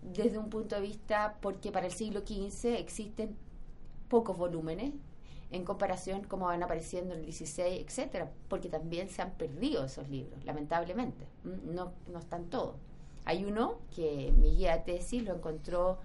[0.01, 3.35] desde un punto de vista porque para el siglo XV existen
[4.09, 4.93] pocos volúmenes
[5.51, 10.07] en comparación como van apareciendo en el 16, etcétera, porque también se han perdido esos
[10.07, 11.25] libros, lamentablemente.
[11.43, 12.75] No, no están todos.
[13.25, 15.99] Hay uno que mi guía de tesis lo encontró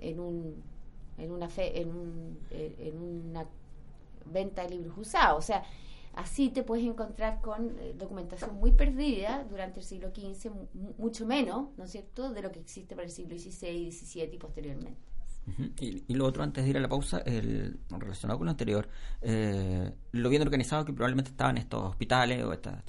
[0.00, 0.62] en un
[1.16, 3.46] en una fe, en, un, en una
[4.26, 5.62] venta de libros usados, o sea,
[6.16, 10.50] así te puedes encontrar con eh, documentación muy perdida durante el siglo XV,
[10.98, 14.38] mucho menos, ¿no es cierto?, de lo que existe para el siglo XVI, XVII y
[14.38, 15.14] posteriormente
[15.78, 18.88] y, lo otro, antes de ir a la pausa, el, relacionado con lo anterior,
[19.20, 22.80] eh, lo bien organizado que probablemente estaban estos hospitales o estos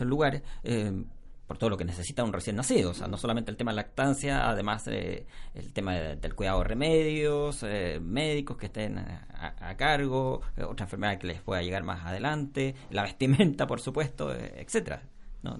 [0.00, 1.04] lugares, eh,
[1.50, 3.76] por todo lo que necesita un recién nacido, o sea, no solamente el tema de
[3.78, 7.64] lactancia, además eh, el tema del cuidado de remedios,
[8.00, 13.66] médicos que estén a, cargo, otra enfermedad que les pueda llegar más adelante, la vestimenta,
[13.66, 15.02] por supuesto, etcétera.
[15.42, 15.58] No,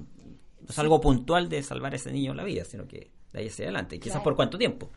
[0.69, 3.65] es algo puntual de salvar a ese niño la vida, sino que de ahí hacia
[3.65, 3.99] adelante.
[3.99, 4.91] quizás por cuánto tiempo.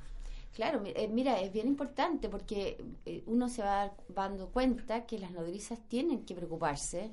[0.53, 2.77] Claro, eh, mira, es bien importante porque
[3.07, 7.09] eh, uno se va dando cuenta que las nodrizas tienen que preocuparse.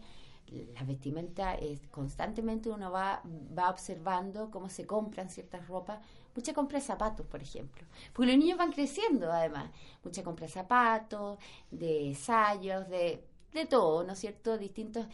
[0.74, 3.22] La vestimenta es constantemente uno va,
[3.56, 6.00] va observando cómo se compran ciertas ropas.
[6.34, 7.84] Mucha compra de zapatos, por ejemplo.
[8.12, 9.70] Porque los niños van creciendo, además.
[10.02, 11.38] Mucha compra de zapatos,
[11.70, 14.58] de ensayos, de, de todo, ¿no es cierto?
[14.58, 15.06] Distintas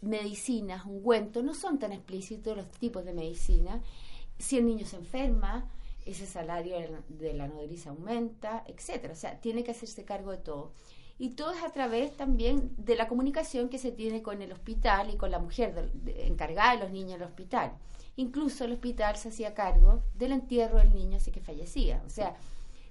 [0.00, 1.44] medicinas, ungüentos.
[1.44, 3.82] No son tan explícitos los tipos de medicina.
[4.38, 5.68] Si el niño se enferma,
[6.04, 6.76] ese salario
[7.08, 9.12] de la nodriza aumenta, etcétera.
[9.12, 10.72] O sea, tiene que hacerse cargo de todo.
[11.20, 15.10] Y todo es a través también de la comunicación que se tiene con el hospital
[15.10, 17.72] y con la mujer encargada de los niños del hospital.
[18.16, 22.36] Incluso el hospital se hacía cargo del entierro del niño así que fallecía, o sea,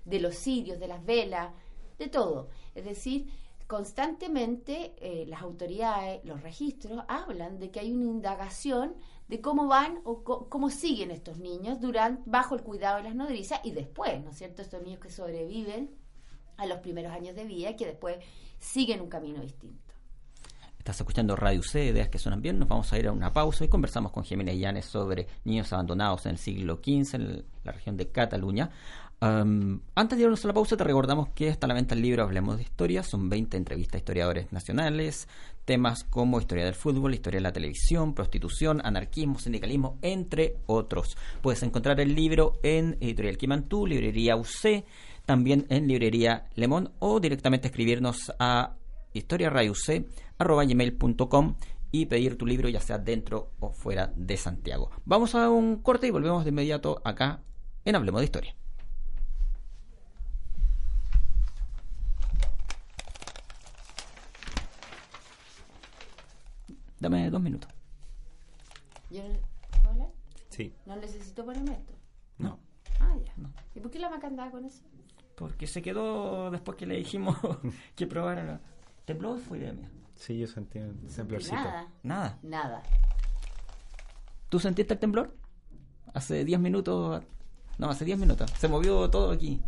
[0.05, 1.51] de los cirios, de las velas,
[1.97, 2.49] de todo.
[2.75, 3.31] Es decir,
[3.65, 8.93] constantemente eh, las autoridades, los registros, hablan de que hay una indagación
[9.27, 13.59] de cómo van o cómo siguen estos niños durante, bajo el cuidado de las nodrizas
[13.63, 14.61] y después, ¿no es cierto?
[14.61, 15.97] Estos niños que sobreviven
[16.59, 18.17] a los primeros años de vida que después
[18.59, 19.77] siguen un camino distinto.
[20.77, 22.57] Estás escuchando Radio C, ideas que suenan bien.
[22.57, 26.25] Nos vamos a ir a una pausa y conversamos con Jiménez Llanes sobre niños abandonados
[26.25, 28.71] en el siglo XV en la región de Cataluña
[29.21, 32.23] antes de irnos a la pausa, te recordamos que está a la venta el libro
[32.23, 33.03] Hablemos de Historia.
[33.03, 35.27] Son 20 entrevistas a historiadores nacionales,
[35.65, 41.17] temas como historia del fútbol, historia de la televisión, prostitución, anarquismo, sindicalismo, entre otros.
[41.41, 44.85] Puedes encontrar el libro en Editorial Quimantú, Librería UC,
[45.29, 48.73] también en Librería Lemón o directamente escribirnos a
[49.13, 51.55] historiarayuc.com
[51.91, 54.89] y pedir tu libro ya sea dentro o fuera de Santiago.
[55.05, 57.43] Vamos a un corte y volvemos de inmediato acá
[57.85, 58.55] en Hablemos de Historia.
[66.99, 67.69] Dame dos minutos.
[69.11, 69.21] ¿Yo
[69.87, 70.09] hablar?
[70.49, 70.73] Sí.
[70.87, 71.93] ¿No necesito ponerme esto?
[72.39, 72.57] No.
[72.99, 73.31] Ah, ya.
[73.75, 74.81] ¿Y por qué la maca andaba con eso?
[75.39, 77.37] Porque se quedó después que le dijimos
[77.95, 78.59] que probara.
[79.05, 79.89] ¿Tembló o fue idea mía?
[80.17, 81.55] Sí, yo sentí un temblorcito.
[81.55, 81.87] Nada.
[82.03, 82.39] Nada.
[82.43, 82.83] Nada.
[84.49, 85.33] ¿Tú sentiste el temblor?
[86.13, 87.23] Hace 10 minutos.
[87.77, 88.51] No, hace 10 minutos.
[88.57, 89.61] Se movió todo aquí.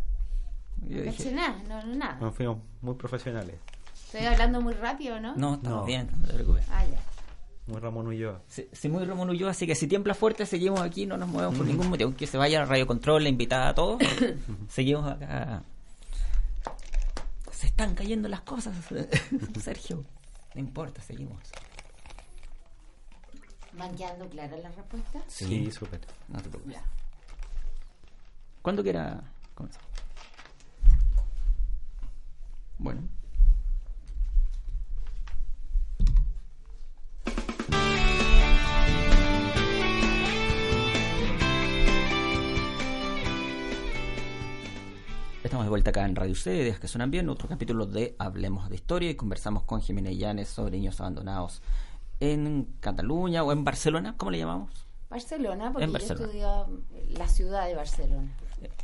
[0.87, 1.31] Yo no dije...
[1.31, 2.17] nada, no, no, nada.
[2.19, 3.55] No, fuimos muy profesionales.
[3.93, 5.37] Estoy hablando muy rápido, ¿no?
[5.37, 6.65] No, estamos bien, no te preocupes.
[6.69, 6.99] Ah, ya.
[7.67, 8.41] Muy Ramón Ulloa.
[8.47, 11.65] Sí, muy Ramón Ulloa, así que si tiembla fuerte, seguimos aquí, no nos movemos por
[11.65, 12.07] ningún motivo.
[12.09, 14.01] Aunque se vaya a Radio Control, la invitada a todos,
[14.67, 15.63] seguimos acá.
[17.51, 18.75] Se están cayendo las cosas,
[19.61, 20.03] Sergio.
[20.55, 21.39] No importa, seguimos.
[23.73, 25.23] ¿Van quedando claras las respuestas?
[25.27, 26.01] Sí, súper.
[26.27, 26.77] No te preocupes.
[28.61, 29.21] ¿Cuándo quiera
[29.55, 29.81] comenzar?
[45.81, 49.09] Vuelta acá en Radio C, Ideas que suenan bien, otro capítulo de Hablemos de Historia
[49.09, 51.63] y conversamos con Jiménez Llanes sobre niños abandonados
[52.19, 54.69] en Cataluña o en Barcelona, ¿cómo le llamamos?
[55.09, 56.83] Barcelona, porque yo estudio
[57.17, 58.31] la ciudad de Barcelona.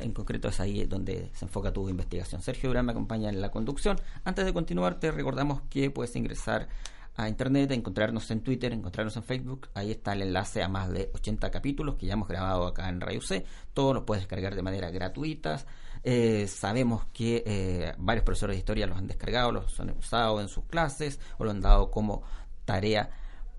[0.00, 2.42] En concreto es ahí donde se enfoca tu investigación.
[2.42, 3.96] Sergio Durán me acompaña en la conducción.
[4.24, 6.68] Antes de continuar, te recordamos que puedes ingresar
[7.14, 9.68] a internet, encontrarnos en Twitter, encontrarnos en Facebook.
[9.74, 13.00] Ahí está el enlace a más de 80 capítulos que ya hemos grabado acá en
[13.00, 13.44] Radio C.
[13.72, 15.64] Todos los puedes descargar de manera gratuita.
[16.04, 20.48] Eh, sabemos que eh, varios profesores de historia los han descargado, los han usado en
[20.48, 22.22] sus clases o lo han dado como
[22.64, 23.10] tarea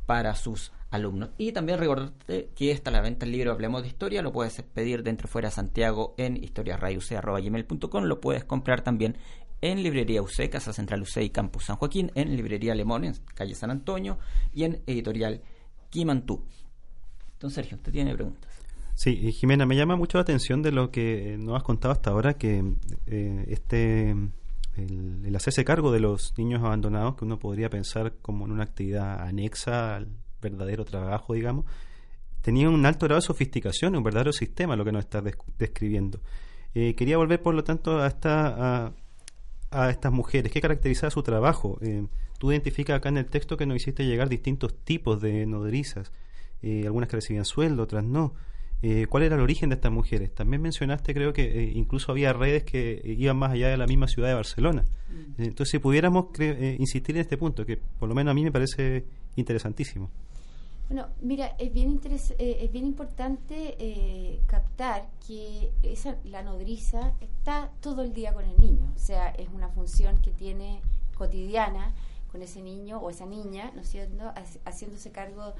[0.05, 1.29] para sus alumnos.
[1.37, 5.03] Y también recordarte que está la venta el libro Hablemos de Historia, lo puedes pedir
[5.03, 9.17] dentro fuera Santiago en historiarayuc.com, lo puedes comprar también
[9.61, 13.55] en Librería UC, Casa Central UC y Campus San Joaquín, en Librería Lemón, en calle
[13.55, 14.17] San Antonio
[14.53, 15.41] y en Editorial
[15.89, 16.45] Quimantú.
[17.33, 18.58] Entonces, Sergio, usted tiene preguntas.
[18.99, 22.33] Sí, Jimena, me llama mucho la atención de lo que nos has contado hasta ahora,
[22.33, 22.73] que
[23.07, 24.09] eh, este
[24.75, 29.21] el, hacerse cargo de los niños abandonados, que uno podría pensar como en una actividad
[29.21, 30.09] anexa al
[30.41, 31.63] verdadero trabajo, digamos,
[32.41, 35.23] tenía un alto grado de sofisticación, un verdadero sistema, lo que nos está
[35.57, 36.19] describiendo.
[36.75, 38.93] Eh, quería volver, por lo tanto, a, esta,
[39.71, 40.51] a, estas mujeres.
[40.51, 41.77] ¿Qué caracteriza su trabajo?
[41.79, 42.05] Eh,
[42.37, 46.11] tú identificas acá en el texto que nos hiciste llegar distintos tipos de nodrizas,
[46.61, 48.33] eh, algunas que recibían sueldo, otras no.
[48.81, 50.33] Eh, cuál era el origen de estas mujeres.
[50.33, 53.85] También mencionaste, creo que eh, incluso había redes que eh, iban más allá de la
[53.85, 54.85] misma ciudad de Barcelona.
[55.09, 55.41] Mm.
[55.41, 56.27] Entonces, si pudiéramos
[56.77, 60.09] insistir en este punto, que por lo menos a mí me parece interesantísimo.
[60.87, 61.99] Bueno, mira, es bien,
[62.39, 68.91] es bien importante captar que esa, la nodriza está todo el día con el niño,
[68.95, 70.81] o sea, es una función que tiene
[71.13, 71.93] cotidiana
[72.31, 74.33] con ese niño o esa niña, ¿no es cierto?,
[74.65, 75.53] haciéndose cargo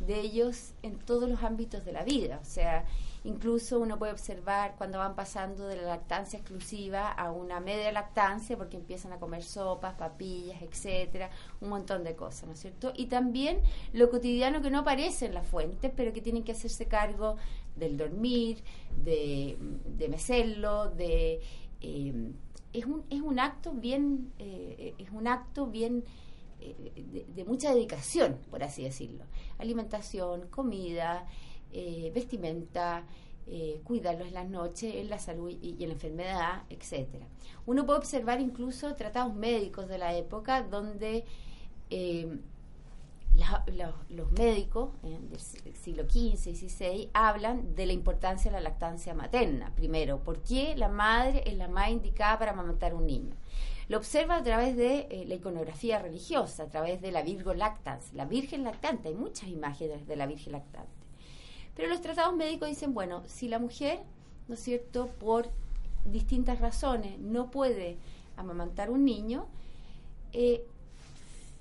[0.00, 2.40] de ellos en todos los ámbitos de la vida.
[2.42, 2.84] O sea,
[3.22, 8.56] incluso uno puede observar cuando van pasando de la lactancia exclusiva a una media lactancia
[8.56, 12.92] porque empiezan a comer sopas, papillas, etcétera, un montón de cosas, ¿no es cierto?
[12.96, 13.60] Y también
[13.92, 17.36] lo cotidiano que no aparece en la fuente, pero que tienen que hacerse cargo
[17.76, 18.62] del dormir,
[19.04, 21.40] de, de mecerlo, de...
[21.82, 22.32] Eh,
[22.72, 26.04] es, un, es un acto bien, eh, es un acto bien
[26.60, 29.24] eh, de, mucha dedicación, por así decirlo.
[29.58, 31.26] Alimentación, comida,
[31.72, 33.04] eh, vestimenta,
[33.46, 37.26] eh, cuidarlos en las noches, en la salud y, en la enfermedad, etcétera.
[37.66, 41.24] Uno puede observar incluso tratados médicos de la época donde
[44.08, 49.72] los médicos del siglo XV y XVI hablan de la importancia de la lactancia materna.
[49.74, 53.34] Primero, ¿por qué la madre es la más indicada para amamantar un niño?
[53.90, 58.12] Lo observa a través de eh, la iconografía religiosa, a través de la Virgo Lactans,
[58.12, 59.08] la Virgen Lactante.
[59.08, 60.92] Hay muchas imágenes de la Virgen Lactante.
[61.74, 63.98] Pero los tratados médicos dicen, bueno, si la mujer,
[64.46, 65.50] ¿no es cierto?, por
[66.04, 67.96] distintas razones no puede
[68.36, 69.48] amamantar un niño,
[70.34, 70.64] eh,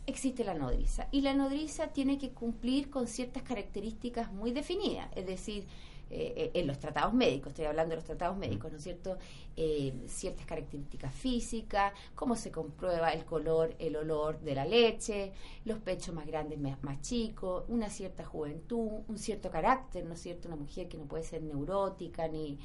[0.05, 1.07] existe la nodriza.
[1.09, 5.65] Y la nodriza tiene que cumplir con ciertas características muy definidas, es decir,
[6.11, 8.39] eh, eh, en los tratados médicos, estoy hablando de los tratados mm.
[8.39, 9.17] médicos, ¿no es cierto?
[9.55, 15.33] Eh, ciertas características físicas, cómo se comprueba el color, el olor de la leche,
[15.65, 20.47] los pechos más grandes, más, chicos, una cierta juventud, un cierto carácter, ¿no es cierto?
[20.47, 22.57] Una mujer que no puede ser neurótica, ni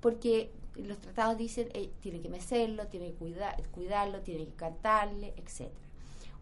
[0.00, 1.68] porque los tratados dicen,
[2.00, 5.87] tiene que mecerlo, tiene que cuidar, cuidarlo, tiene que cantarle, etcétera.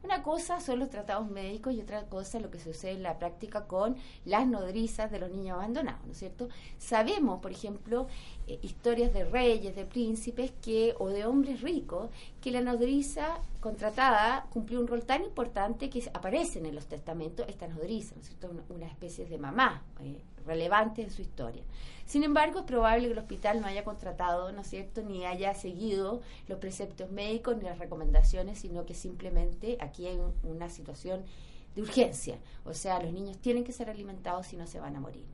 [0.03, 3.67] Una cosa son los tratados médicos y otra cosa lo que sucede en la práctica
[3.67, 6.49] con las nodrizas de los niños abandonados, ¿no es cierto?
[6.79, 8.07] Sabemos, por ejemplo,
[8.47, 12.11] eh, historias de reyes, de príncipes que o de hombres ricos
[12.47, 17.71] que la nodriza contratada cumplió un rol tan importante que aparecen en los testamentos estas
[17.71, 18.53] nodrizas, ¿no es cierto?
[18.69, 21.65] Una, especie de mamá eh, relevante en su historia.
[22.05, 25.55] Sin embargo, es probable que el hospital no haya contratado, ¿no es cierto?, ni haya
[25.55, 31.25] seguido los preceptos médicos ni las recomendaciones, sino que simplemente aquí hay una situación
[31.75, 32.39] de urgencia.
[32.65, 35.25] O sea, los niños tienen que ser alimentados si no se van a morir.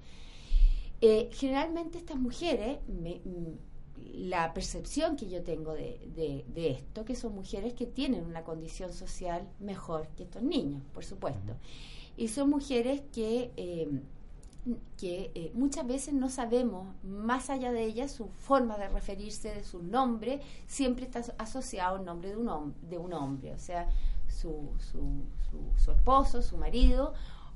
[1.02, 3.71] Eh, generalmente estas mujeres, mm,
[4.14, 9.48] la percepción que yo tengo de, esto, que son mujeres que tienen una condición social
[9.60, 11.56] mejor que estos niños, por supuesto.
[12.16, 13.50] Y son mujeres que...
[13.56, 13.88] Eh,
[14.96, 19.64] que eh, muchas veces no sabemos, más allá de ellas, su forma de referirse, de
[19.64, 23.88] su nombre, siempre está asociado al nombre de un, de un hombre, o sea,
[24.28, 25.24] su, su,
[25.76, 27.12] su, esposo, su marido,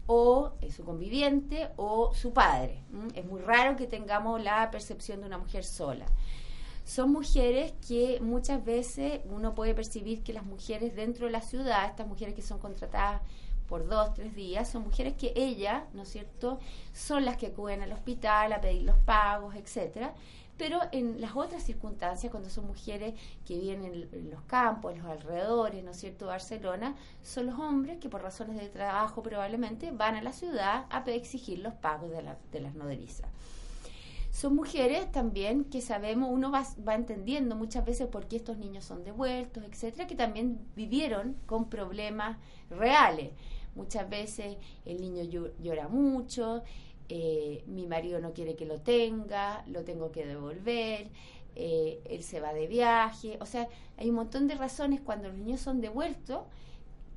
[0.06, 2.82] o eh, su conviviente, o su padre.
[3.14, 6.07] Es muy raro que tengamos la percepción de una mujer sola.
[6.84, 11.86] Son mujeres que muchas veces uno puede percibir que las mujeres dentro de la ciudad,
[11.86, 13.22] estas mujeres que son contratadas
[13.68, 16.61] por dos, tres días, son mujeres que ella, ¿no es cierto?,
[16.92, 20.14] son las que acuden al hospital a pedir los pagos, etcétera.
[20.57, 25.11] Pero en las otras circunstancias, cuando son mujeres que viven en, los campos, en los
[25.11, 30.14] alrededores, ¿no es cierto?, Barcelona, son los hombres que por razones de trabajo probablemente van
[30.14, 32.22] a la ciudad a exigir los pagos de,
[32.61, 33.28] las nodrizas.
[34.30, 39.04] son mujeres también que sabemos, uno va entendiendo muchas veces por qué estos niños son
[39.04, 42.38] devueltos, etcétera, que también vivieron con problemas
[42.70, 43.32] reales.
[43.74, 45.22] Muchas veces el niño
[45.61, 46.62] llora mucho,
[47.09, 51.09] eh, mi marido no quiere que lo tenga, lo tengo que devolver,
[51.54, 53.38] eh, él se va de viaje.
[53.40, 56.42] O sea, hay un montón de razones cuando los niños son devueltos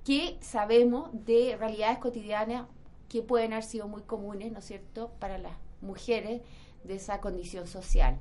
[0.06, 2.68] que sabemos de realidades cotidianas
[3.10, 6.42] que pueden haber sido muy comunes, ¿no es cierto?, para las mujeres
[6.84, 8.20] de esa condición social.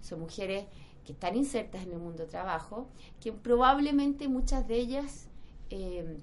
[0.00, 0.64] Son mujeres
[1.04, 2.88] que están insertas en el mundo del trabajo,
[3.20, 5.28] que probablemente muchas de ellas
[5.70, 6.18] eh,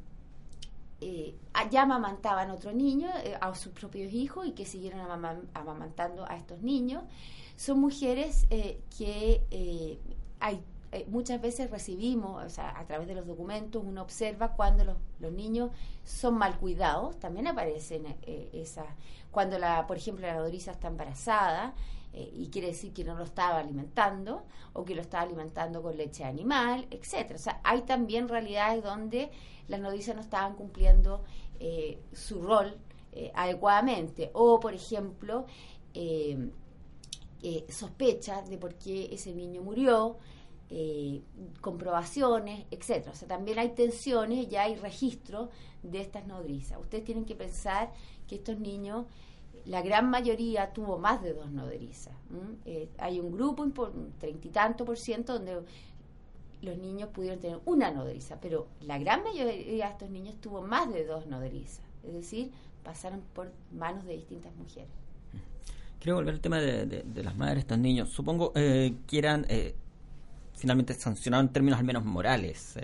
[1.00, 1.36] eh,
[1.70, 5.02] ya amamantaban otro niño, eh, a sus propios hijos, y que siguieron
[5.54, 7.04] amamantando a estos niños.
[7.56, 10.00] Son mujeres eh, que eh,
[10.40, 10.64] hay
[11.08, 15.70] muchas veces recibimos, o sea, a través de los documentos, uno observa cuando los, niños
[16.04, 18.88] son mal cuidados, también aparecen esas,
[19.30, 21.76] cuando la, por ejemplo, la nodriza está embarazada,
[22.14, 24.44] y quiere decir que no lo estaba alimentando
[24.74, 27.36] o que lo estaba alimentando con leche animal, etcétera.
[27.36, 29.30] O sea, hay también realidades donde
[29.68, 31.24] las nodrizas no estaban cumpliendo
[31.60, 32.78] eh, su rol
[33.12, 34.32] eh, adecuadamente.
[34.34, 35.46] O, por ejemplo,
[35.94, 36.52] eh,
[37.70, 40.18] sospechas de por qué ese niño murió,
[41.62, 43.12] comprobaciones, etcétera.
[43.12, 45.50] O sea, también hay tensiones, ya hay registro
[45.82, 46.78] de estas nodrizas.
[46.80, 47.94] Ustedes tienen que pensar
[48.28, 49.06] que estos niños
[49.68, 52.16] la gran mayoría tuvo más de dos nodrizas.
[52.98, 55.62] hay un grupo, un treinta y tanto por ciento, donde
[56.62, 60.92] los niños pudieron tener una nodriza, pero la gran mayoría de estos niños tuvo más
[60.92, 62.52] de dos nodrizas, es decir,
[62.84, 64.90] pasaron por manos de distintas mujeres.
[66.00, 68.10] Quiero volver al tema de, las madres de estos niños.
[68.10, 69.76] Supongo eh, que eran eh,
[70.54, 72.78] finalmente sancionados en términos al menos morales.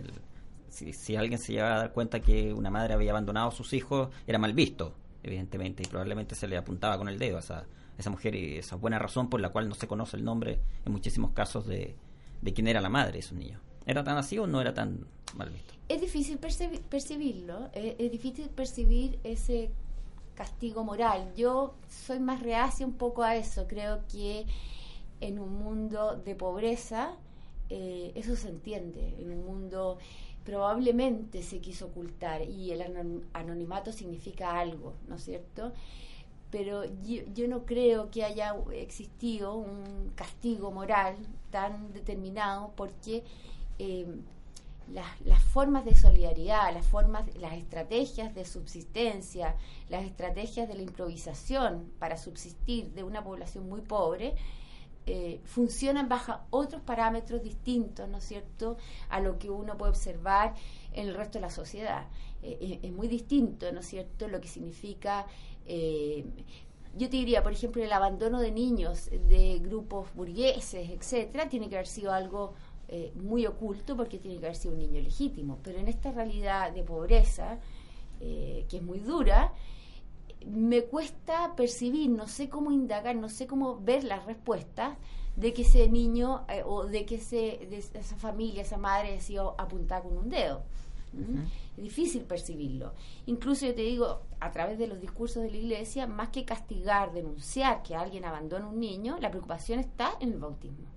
[0.70, 4.10] si, alguien se llegaba a dar cuenta que una madre había abandonado a sus hijos,
[4.28, 7.66] era mal visto, evidentemente, y probablemente se le apuntaba con el dedo a esa,
[7.98, 10.92] esa mujer y esa buena razón por la cual no se conoce el nombre en
[10.92, 11.96] muchísimos casos de,
[12.42, 13.62] de quién era la madre de esos niños.
[13.86, 15.06] ¿Era tan así o no era tan
[15.36, 15.74] mal visto?
[15.90, 19.72] Es difícil percibirlo, eh, es difícil percibir ese
[20.36, 21.34] castigo moral.
[21.36, 23.68] Yo soy más reacia un poco a eso.
[23.68, 24.46] Creo que
[25.22, 27.16] en un mundo de pobreza
[27.70, 29.16] eh, eso se entiende.
[29.20, 29.98] En un mundo
[30.44, 32.82] probablemente se quiso ocultar y el
[33.34, 35.74] anonimato significa algo, ¿no es cierto?
[36.54, 41.16] pero yo, no creo que haya existido un castigo moral
[41.50, 43.24] tan determinado porque
[43.80, 44.06] eh,
[44.92, 49.56] las, formas de solidaridad, las formas, las estrategias de subsistencia,
[49.90, 54.36] las estrategias de la improvisación para subsistir de una población muy pobre,
[55.06, 58.78] eh, funcionan bajo otros parámetros distintos, ¿no es cierto?,
[59.10, 60.56] a lo que uno puede observar
[60.94, 62.08] en el resto de la sociedad.
[62.42, 65.26] Eh, es muy distinto, ¿no es cierto?, lo que significa
[65.66, 66.26] eh,
[66.96, 71.76] yo te diría, por ejemplo, el abandono de niños de grupos burgueses, etcétera, tiene que
[71.76, 72.54] haber sido algo
[72.88, 75.60] eh, muy oculto porque tiene que haber sido un niño legítimo.
[75.64, 77.60] Pero en esta realidad de pobreza,
[78.20, 79.54] eh, que es muy dura,
[80.52, 84.98] me cuesta percibir, no sé cómo indagar, no sé cómo ver las respuestas
[85.36, 89.56] de que ese niño o de que ese, de esa familia, esa madre, ha sido
[89.58, 90.64] apuntada con un dedo.
[91.78, 92.94] Es difícil percibirlo.
[93.26, 97.14] Incluso yo te digo, a través de los discursos de la iglesia, más que castigar,
[97.14, 100.88] denunciar que alguien abandona un niño, la preocupación está en el bautismo.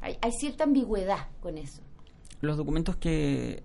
[0.00, 1.82] hay, cierta ambigüedad con eso.
[2.40, 3.62] Los documentos que,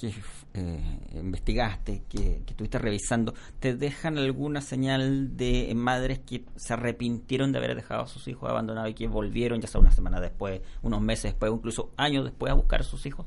[0.00, 0.14] que
[0.54, 7.52] eh, investigaste, que, que, estuviste revisando, ¿te dejan alguna señal de madres que se arrepintieron
[7.52, 10.62] de haber dejado a sus hijos abandonados y que volvieron, ya sea una semana después,
[10.82, 13.26] unos meses después, incluso años después, a buscar a sus hijos?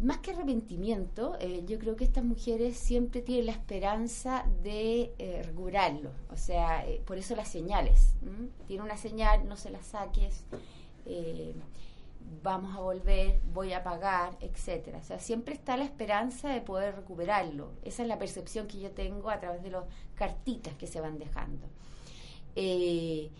[0.00, 6.12] Más que arrepentimiento, eh, yo creo que estas mujeres siempre tienen la esperanza de eh.
[6.30, 8.14] O sea, por eso las señales.
[8.68, 10.44] Tiene una señal, no se la saques
[12.42, 14.98] vamos a volver, voy a pagar, etcétera.
[14.98, 17.72] O sea, siempre está la esperanza de poder recuperarlo.
[17.82, 21.18] Esa es la percepción que yo tengo a través de las cartitas que se van
[21.18, 21.66] dejando.
[22.56, 23.30] Eh,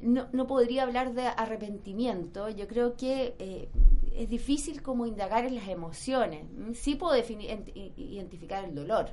[0.00, 2.48] no, no, podría hablar de arrepentimiento.
[2.50, 3.68] Yo creo que eh,
[4.14, 6.44] es difícil como indagar en las emociones.
[6.74, 7.64] Sí puedo definir,
[7.96, 9.10] identificar el dolor,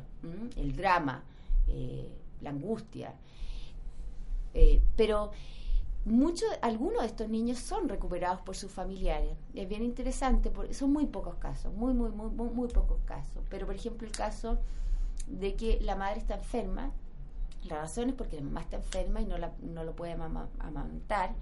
[0.55, 1.23] el drama,
[1.67, 2.09] eh,
[2.41, 3.13] la angustia.
[4.95, 5.31] pero
[6.05, 9.37] muchos, algunos de estos niños son recuperados por sus familiares.
[9.53, 13.43] Es bien interesante, porque son muy pocos casos, muy, muy, muy, muy, pocos casos.
[13.49, 14.59] Pero, por ejemplo, el caso
[15.27, 16.91] de que la madre está enferma,
[17.63, 21.35] la razón es porque la mamá está enferma y no, la, no lo puede amamantar,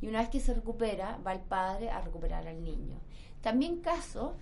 [0.00, 2.96] y una vez que se recupera, va el padre a recuperar al niño.
[3.40, 4.34] También caso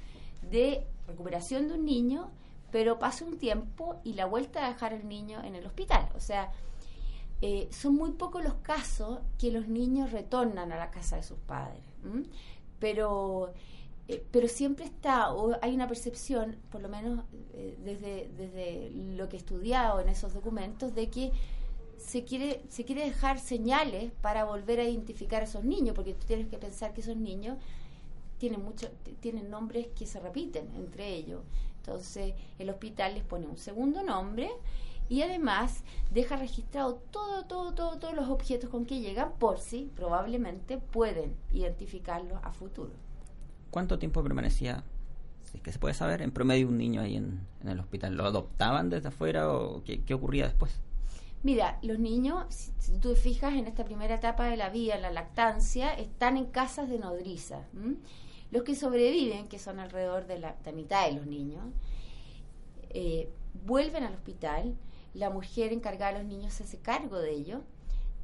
[0.51, 2.31] de recuperación de un niño,
[2.70, 6.09] pero pasa un tiempo y la vuelta a dejar al niño en el hospital.
[6.16, 6.51] O sea,
[7.47, 11.36] eh, son muy pocos los casos que los niños retornan a la casa de sus
[11.40, 11.82] padres.
[12.78, 13.53] Pero,
[14.09, 17.22] eh, pero siempre está, o hay una percepción, por lo menos
[17.53, 21.32] eh, desde, desde lo que he estudiado en esos documentos, de que
[21.99, 26.24] se quiere, se quiere dejar señales para volver a identificar a esos niños, porque tú
[26.26, 27.59] tienes que pensar que esos niños
[28.38, 28.88] tienen, mucho,
[29.20, 31.42] tienen nombres que se repiten entre ellos.
[31.76, 34.51] Entonces el hospital les pone un segundo nombre
[35.09, 35.83] y además
[36.13, 41.35] deja registrado todo, todo, todo, todos los objetos con que llegan por si probablemente pueden
[41.53, 42.93] identificarlos a futuro.
[43.71, 44.85] ¿Cuánto tiempo permanecía,
[45.45, 48.15] si es que se puede saber, en promedio un niño ahí en, el hospital?
[48.15, 50.81] ¿Lo adoptaban desde afuera o qué, ocurría después?
[51.43, 55.03] Mira, los niños, si, tú te fijas en esta primera etapa de la vida, en
[55.03, 57.63] la lactancia, están en casas de nodriza.
[58.51, 61.65] Los que sobreviven, que son alrededor de la, mitad de los niños,
[62.91, 63.29] eh,
[63.67, 64.77] vuelven al hospital,
[65.15, 67.61] la mujer encargada de los niños se hace cargo de ellos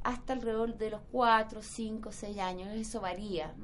[0.03, 3.55] hasta alrededor de los 4, 5, 6 años, eso varía.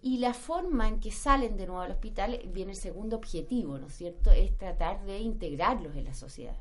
[0.00, 3.88] y la forma en que salen de nuevo al hospital viene el segundo objetivo, ¿no
[3.88, 4.30] es cierto?
[4.30, 6.56] Es tratar de integrarlos en la sociedad.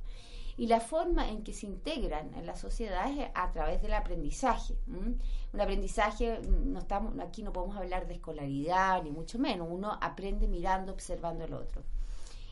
[0.57, 4.75] Y la forma en que se integran en la sociedad es a través del aprendizaje.
[4.87, 5.19] Un
[5.61, 9.67] aprendizaje, no estamos, aquí no podemos hablar de escolaridad, ni mucho menos.
[9.69, 11.83] Uno aprende mirando, observando al otro.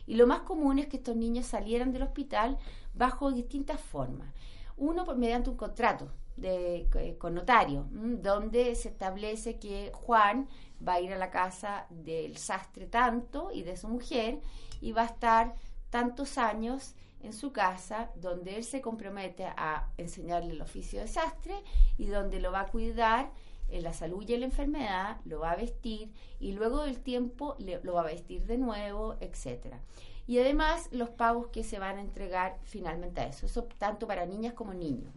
[0.06, 2.58] Y lo más común es que estos niños salieran del hospital
[2.94, 4.28] bajo distintas formas.
[4.76, 10.48] Uno, por mediante un contrato de, eh, con notario, donde se establece que Juan
[10.86, 14.40] va a ir a la casa del sastre tanto y de su mujer
[14.80, 15.54] y va a estar
[15.90, 21.54] tantos años en su casa donde él se compromete a enseñarle el oficio de sastre
[21.96, 23.30] y donde lo va a cuidar
[23.68, 27.56] en la salud y en la enfermedad, lo va a vestir y luego del tiempo
[27.82, 29.80] lo va a vestir de nuevo, etcétera.
[30.26, 34.26] Y además los pagos que se van a entregar finalmente a eso, eso tanto para
[34.26, 35.12] niñas como niños.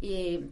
[0.00, 0.50] Eh,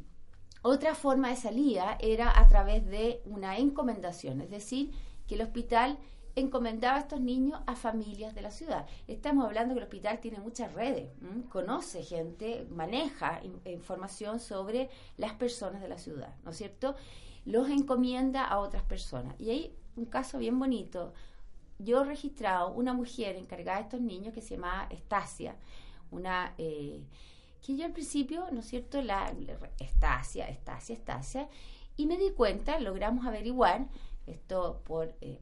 [0.63, 4.91] otra forma de salida era a través de una encomendación, es decir,
[5.27, 5.99] que el hospital
[6.37, 8.87] encomendaba a estos niños a familias de la ciudad.
[9.09, 11.11] Estamos hablando que el hospital tiene muchas redes,
[11.49, 16.95] conoce gente, maneja información sobre las personas de la ciudad, ¿no es cierto?
[17.47, 19.35] Los encomienda a otras personas.
[19.41, 21.15] Y hay un caso bien bonito.
[21.79, 25.57] Yo he registrado una mujer encargada de estos niños que se llamaba Estasia,
[26.11, 26.55] una...
[26.59, 27.03] Eh,
[27.63, 29.35] que yo al principio, ¿no es cierto?, la,
[29.81, 31.49] Estasia, Estasia, Estasia,
[31.97, 33.89] y me di cuenta, logramos averiguar,
[34.27, 35.41] esto por eh,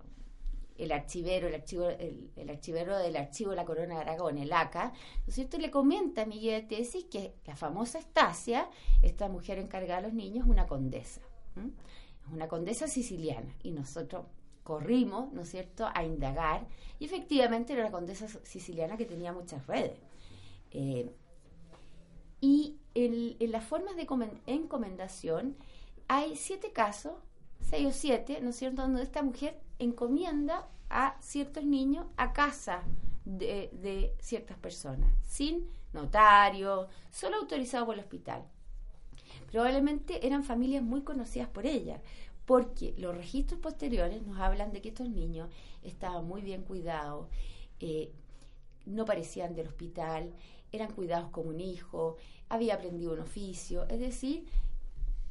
[0.77, 4.89] el archivero, el, archivo, el, archivero del archivo de la Corona de Aragón, el ACA,
[4.89, 5.59] ¿no es cierto?
[5.59, 8.69] le comenta a mi guía de tesis que la famosa Estasia,
[9.03, 11.21] esta mujer encargada de los niños, es una condesa.
[11.57, 13.55] Es una condesa siciliana.
[13.63, 14.27] Y nosotros
[14.65, 16.67] corrimos, ¿no es cierto?, a indagar.
[16.99, 19.99] Y efectivamente era una condesa siciliana que tenía muchas redes.
[20.73, 21.15] Eh,
[22.41, 24.07] y en, las formas de
[24.47, 25.57] encomendación
[26.09, 27.15] hay siete casos,
[27.61, 32.83] seis o siete, ¿no es cierto?, donde esta mujer encomienda a ciertos niños a casa
[33.25, 38.45] de, ciertas personas, sin notario, solo autorizado por el hospital.
[39.51, 42.01] Probablemente eran familias muy conocidas por ella,
[42.45, 45.49] porque los registros posteriores nos hablan de que estos niños
[45.83, 47.29] estaban muy bien cuidados,
[47.81, 48.13] eh,
[48.85, 50.35] no parecían del hospital,
[50.73, 52.17] eran cuidados como un hijo,
[52.49, 54.47] había aprendido un oficio, es decir,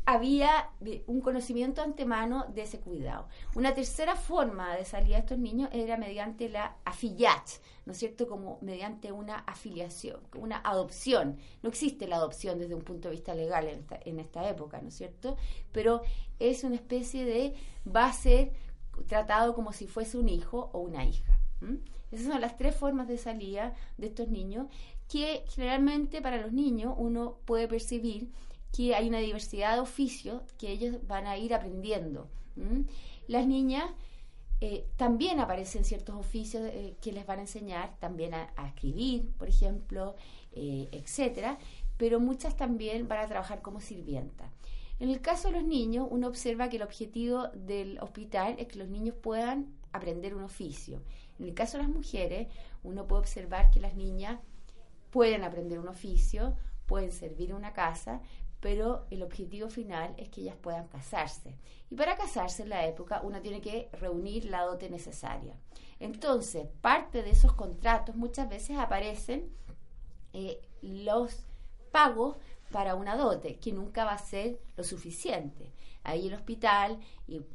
[0.06, 0.70] había
[1.08, 3.28] un conocimiento antemano de ese cuidado.
[3.56, 7.48] Una tercera forma de salir a estos niños era mediante la afiliat,
[7.86, 8.28] ¿no es cierto?
[8.28, 11.38] Como mediante una afiliación, una adopción.
[11.62, 14.96] No existe la adopción desde un punto de vista legal en esta, época, ¿no es
[14.96, 15.38] cierto?
[15.72, 16.02] Pero
[16.40, 17.56] es una especie de,
[17.88, 18.52] va a ser
[19.08, 21.40] tratado como si fuese un hijo o una hija.
[22.12, 24.68] Esas son las tres formas de salida de estos niños
[25.08, 28.30] que generalmente para los niños uno puede percibir
[28.76, 32.28] que hay una diversidad de oficios que ellos van a ir aprendiendo.
[33.28, 33.86] Las niñas
[34.62, 39.48] eh, también aparecen ciertos oficios eh, que les van a enseñar también a, escribir, por
[39.48, 40.16] ejemplo,
[40.54, 41.58] eh, etcétera,
[41.98, 44.50] pero muchas también van a trabajar como sirvientas.
[45.00, 48.80] En el caso de los niños, uno observa que el objetivo del hospital es que
[48.80, 51.04] los niños puedan aprender un oficio.
[51.40, 52.48] En el caso de las mujeres,
[52.84, 54.40] uno puede observar que las niñas
[55.10, 56.56] pueden aprender un oficio,
[56.86, 58.22] pueden servir una casa,
[58.64, 61.58] pero el objetivo final es que ellas puedan casarse.
[61.92, 65.54] Y para casarse en la época uno tiene que reunir la dote necesaria.
[66.00, 69.54] Entonces, parte de esos contratos muchas veces aparecen
[70.32, 71.46] eh, los
[71.92, 72.38] pagos
[72.72, 75.74] para una dote, que nunca va a ser lo suficiente.
[76.04, 77.00] Ahí el hospital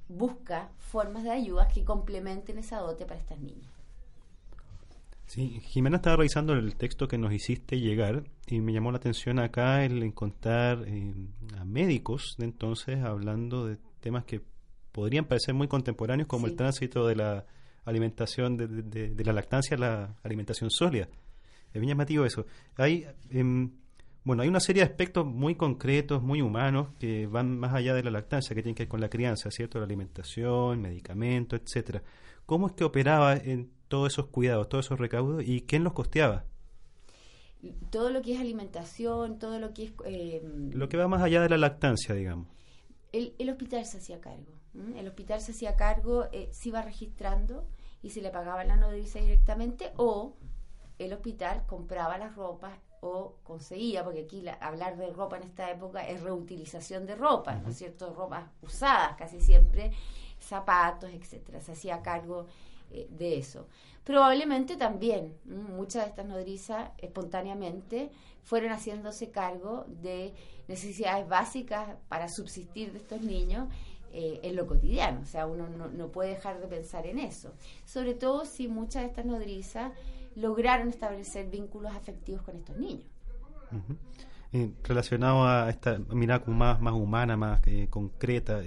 [0.08, 3.77] busca formas de ayuda que complementen esa dote para estas niñas.
[5.28, 9.38] Sí, Jimena estaba revisando el texto que nos hiciste llegar y me llamó la atención
[9.38, 11.12] acá el encontrar eh,
[11.58, 14.40] a médicos de entonces hablando de temas que
[14.90, 17.44] podrían parecer muy contemporáneos como el tránsito de la
[17.84, 21.08] alimentación de, de, la lactancia a la alimentación sólida.
[21.74, 22.46] Es bien llamativo eso.
[22.76, 23.70] Hay, em,
[24.24, 28.02] bueno, hay una serie de aspectos muy concretos, muy humanos, que van más allá de
[28.02, 29.78] la lactancia, que tienen que ver con la crianza, ¿cierto?
[29.78, 32.02] La alimentación, medicamentos, etcétera.
[32.46, 36.44] ¿Cómo es que operaba en todos esos cuidados, todos esos recaudos y quién los costeaba?
[37.90, 39.92] Todo lo que es alimentación, todo lo que es...
[40.04, 42.46] Eh, lo que va más allá de la lactancia, digamos.
[43.12, 44.52] El, el hospital se hacía cargo.
[44.96, 47.66] El hospital se hacía cargo, eh, se iba registrando
[48.02, 50.36] y se le pagaba la nodriza directamente o
[50.98, 56.06] el hospital compraba las ropas o conseguía, porque aquí hablar de ropa en esta época
[56.06, 58.12] es reutilización de ropa, ¿no es cierto?
[58.12, 59.92] Ropas usadas casi siempre,
[60.40, 61.60] zapatos, etcétera.
[61.60, 62.46] Se hacía cargo
[62.90, 63.66] eh, de eso.
[64.04, 68.10] Probablemente también muchas de estas nodrizas espontáneamente
[68.42, 70.32] fueron haciéndose cargo de
[70.68, 73.68] necesidades básicas para subsistir de estos niños
[74.12, 75.20] eh, en lo cotidiano.
[75.20, 77.52] O sea, uno no, puede dejar de pensar en eso.
[77.84, 79.92] Sobre todo si muchas de estas nodrizas
[80.34, 83.06] lograron establecer vínculos afectivos con estos niños.
[84.54, 87.60] Eh, relacionado a esta mirada más, más humana, más
[87.90, 88.62] concreta,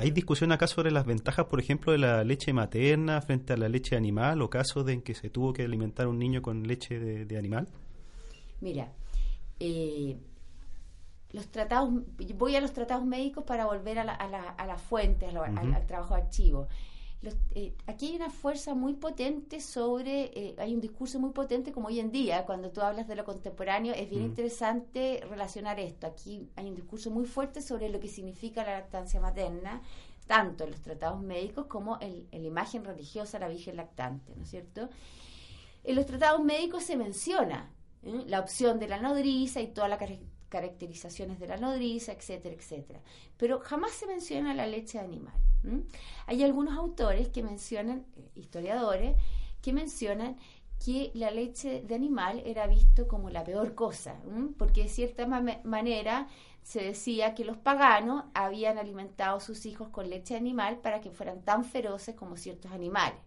[0.00, 3.68] ¿Hay discusión acá sobre las ventajas, por ejemplo, de la leche materna frente a la
[3.68, 7.00] leche animal o casos en que se tuvo que alimentar a un niño con leche
[7.00, 7.66] de, animal?
[8.60, 8.92] Mira,
[9.58, 10.16] eh,
[11.32, 11.90] los tratados,
[12.36, 15.36] voy a los tratados médicos para volver a la, a la, a la fuente, al,
[15.36, 16.68] al, trabajo archivo.
[17.50, 21.88] Eh, aquí hay una fuerza muy potente sobre, eh, hay un discurso muy potente como
[21.88, 26.06] hoy en día, cuando tú hablas de lo contemporáneo, es bien interesante relacionar esto.
[26.06, 29.82] Aquí hay un discurso muy fuerte sobre lo que significa la lactancia materna,
[30.28, 34.44] tanto en los tratados médicos como en, la imagen religiosa de la Virgen lactante, ¿no
[34.44, 34.88] es cierto?
[35.82, 37.72] En los tratados médicos se menciona
[38.04, 38.24] ¿eh?
[38.26, 39.98] la opción de la nodriza y toda la
[40.48, 43.00] caracterizaciones de la nodriza, etcétera, etcétera.
[43.36, 45.34] Pero jamás se menciona la leche de animal.
[46.26, 49.16] Hay algunos autores que mencionan, eh, historiadores,
[49.60, 50.36] que mencionan
[50.84, 54.14] que la leche de animal era visto como la peor cosa,
[54.56, 56.28] porque de cierta manera
[56.68, 61.00] se decía que los paganos habían alimentado a sus hijos con leche de animal para
[61.00, 63.18] que fueran tan feroces como ciertos animales.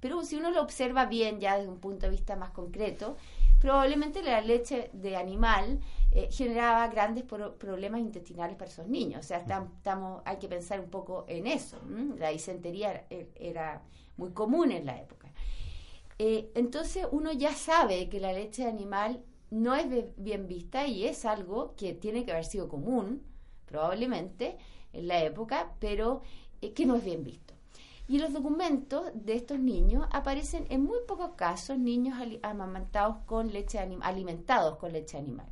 [0.00, 3.18] Pero si uno lo observa bien ya desde un punto de vista más concreto,
[3.60, 5.80] probablemente la leche de animal
[6.12, 9.20] eh, generaba grandes problemas intestinales para esos niños.
[9.20, 11.78] O sea, estamos, hay que pensar un poco en eso.
[12.16, 13.04] La disentería
[13.34, 13.82] era,
[14.16, 15.30] muy común en la época.
[16.18, 19.22] Eh, entonces uno ya sabe que la leche de animal
[19.52, 19.86] no es
[20.16, 23.22] bien vista y es algo que tiene que haber sido común,
[23.66, 24.56] probablemente,
[24.94, 26.22] en la época, pero
[26.62, 27.52] eh, que no es bien visto.
[28.08, 33.78] Y los documentos de estos niños aparecen en muy pocos casos niños amamantados con leche
[33.78, 35.46] alimentados con leche animal.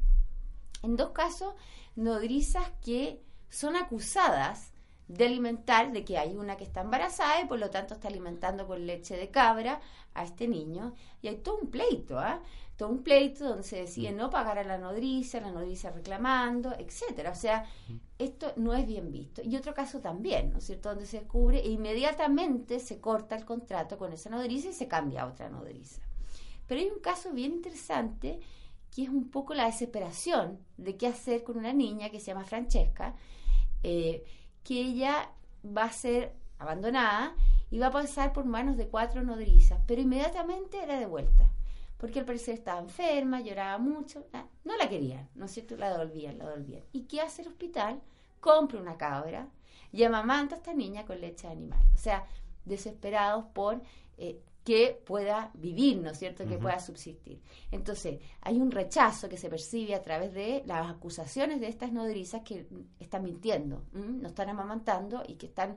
[0.82, 1.55] En dos casos,
[1.94, 4.72] nodrizas que son acusadas
[5.09, 8.66] de alimentar, de que hay una que está embarazada y por lo tanto está alimentando
[8.66, 9.80] con leche de cabra
[10.14, 10.94] a este niño.
[11.20, 12.40] Y hay todo un pleito, ¿ah?
[12.81, 14.16] Todo un pleito donde se decide mm.
[14.16, 17.31] no pagar a la nodriza, la nodriza reclamando, etcétera.
[17.31, 17.95] O sea, mm.
[18.18, 19.43] esto no es bien visto.
[19.45, 20.89] Y otro caso también, ¿no es cierto?
[20.89, 25.24] Donde se descubre e inmediatamente se corta el contrato con esa nodriza y se cambia
[25.24, 26.01] a otra nodriza.
[26.66, 28.41] Pero hay un caso bien interesante
[28.91, 32.47] que es un poco la desesperación de qué hacer con una niña que se llama
[32.47, 33.14] Francesca,
[33.83, 34.24] eh,
[34.64, 35.33] que ella
[35.66, 37.35] va a ser abandonada
[37.70, 41.47] y va a pasar por manos de cuatro nodrizas, pero inmediatamente era devuelta,
[42.01, 44.26] porque al parecer estaba enferma, lloraba mucho,
[44.64, 45.76] no la querían, ¿no es cierto?
[45.76, 46.82] La devolvían, la devolvían.
[46.92, 48.01] ¿Y qué hace el hospital?
[48.40, 49.46] Compra una cabra
[49.92, 51.82] y amamanta a esta niña con leche de animal.
[51.94, 52.26] O sea,
[52.64, 53.82] desesperados por
[54.16, 57.42] eh, que pueda vivir, ¿no es cierto?, que pueda subsistir.
[57.70, 62.40] Entonces, hay un rechazo que se percibe a través de las acusaciones de estas nodrizas
[62.42, 62.66] que
[62.98, 65.76] están mintiendo, no están amamantando y que están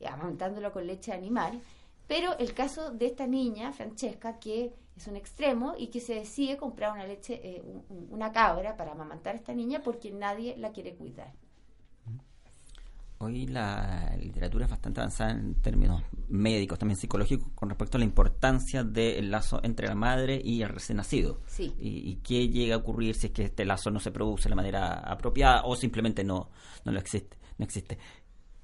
[0.00, 1.62] eh, amamantándolo con leche animal.
[2.08, 6.56] Pero el caso de esta niña, Francesca, que es un extremo y que se decide
[6.56, 7.62] comprar una leche, eh,
[8.10, 11.32] una cabra para amamantar a esta niña porque nadie la quiere cuidar.
[13.18, 18.04] Hoy la literatura es bastante avanzada en términos médicos, también psicológicos, con respecto a la
[18.04, 21.40] importancia del lazo entre la madre y el recién nacido.
[21.46, 21.72] Sí.
[21.78, 24.56] Y, qué llega a ocurrir si es que este lazo no se produce de la
[24.56, 26.50] manera apropiada o simplemente no,
[26.84, 27.96] no, lo existe, no existe.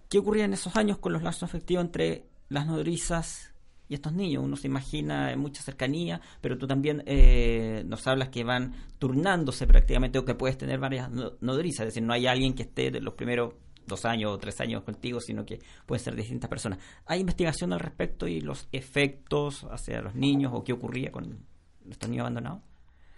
[0.08, 3.54] ¿Qué ocurría en esos años con los lazos afectivos entre las nodrizas
[3.88, 4.44] y estos niños?
[4.44, 10.18] Uno se imagina mucha cercanía, pero tú también eh, nos hablas que van turnándose prácticamente
[10.18, 11.10] o que puedes tener varias
[11.40, 13.54] nodrizas, es decir, no hay alguien que esté de los primeros
[13.88, 16.78] dos años o tres años contigo, sino que pueden ser distintas personas.
[17.06, 21.44] ¿Hay investigación al respecto y los efectos hacia los niños o qué ocurría con
[21.90, 22.62] estos niños abandonados?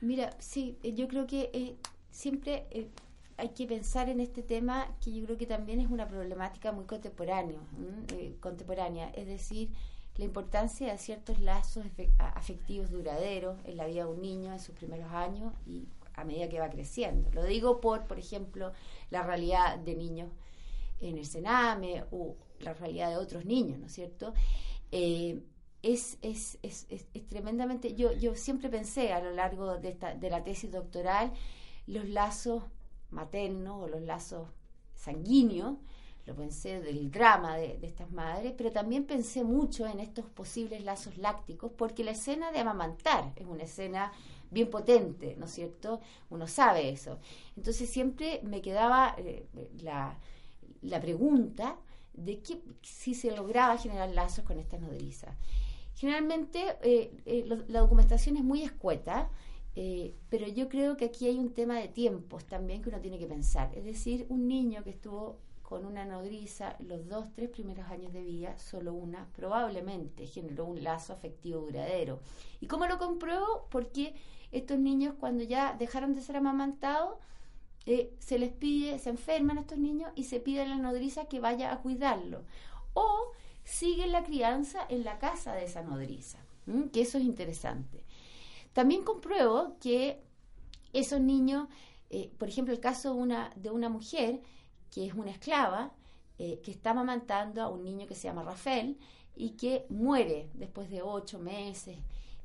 [0.01, 1.77] Mira, sí, eh, yo creo que eh,
[2.11, 2.89] siempre eh,
[3.37, 6.85] hay que pensar en este tema que yo creo que también es una problemática muy
[6.85, 7.59] contemporánea,
[8.41, 9.71] contemporánea, es decir,
[10.21, 11.87] la importancia de ciertos lazos
[12.19, 16.47] afectivos duraderos en la vida de un niño en sus primeros años y a medida
[16.51, 17.31] que va creciendo.
[17.33, 18.71] Lo digo por, por ejemplo,
[19.09, 20.29] la realidad de niños
[21.01, 24.35] en el Sename o la realidad de otros niños, ¿no es cierto?
[24.93, 25.41] Eh,
[25.83, 30.29] es, es, es, es, tremendamente, yo, yo siempre pensé a lo largo de, esta, de
[30.29, 31.33] la tesis doctoral
[31.87, 32.63] los lazos
[33.09, 34.49] maternos o los lazos
[34.97, 35.79] sanguíneos,
[36.27, 41.17] lo pensé del drama de, estas madres, pero también pensé mucho en estos posibles lazos
[41.19, 44.13] lácticos, porque la escena de amamantar es una escena
[44.51, 46.01] bien potente, ¿no es cierto?
[46.29, 47.19] Uno sabe eso.
[47.57, 49.47] Entonces siempre me quedaba eh,
[49.83, 50.19] la,
[50.83, 51.77] la, pregunta
[52.13, 55.35] de que, si se lograba generar lazos con estas nodrizas.
[55.95, 59.31] Generalmente eh, eh, la documentación es muy escueta,
[60.29, 63.27] pero yo creo que aquí hay un tema de tiempos también que uno tiene que
[63.27, 63.71] pensar.
[63.75, 65.39] Es decir, un niño que estuvo
[65.71, 70.83] con una nodriza los dos, tres primeros años de vida, solo una, probablemente generó un
[70.83, 72.19] lazo afectivo duradero.
[72.61, 73.69] ¿Y cómo lo compruebo?
[73.71, 74.13] Porque
[74.51, 77.15] estos niños cuando ya dejaron de ser amamantados,
[77.87, 81.39] eh, se les pide, se enferman estos niños y se pide a la nodriza que
[81.39, 82.43] vaya a cuidarlo.
[82.93, 83.31] O
[83.63, 86.39] siguen la crianza en la casa de esa nodriza,
[86.93, 88.03] que eso es interesante.
[88.73, 90.21] También compruebo que
[90.93, 91.69] esos niños,
[92.11, 94.41] eh, por ejemplo, el caso de una, de una mujer
[94.91, 95.93] que es una esclava,
[96.39, 98.99] eh, que está amamantando a un niño que se llama Rafael
[99.37, 101.99] y que muere después de ocho meses.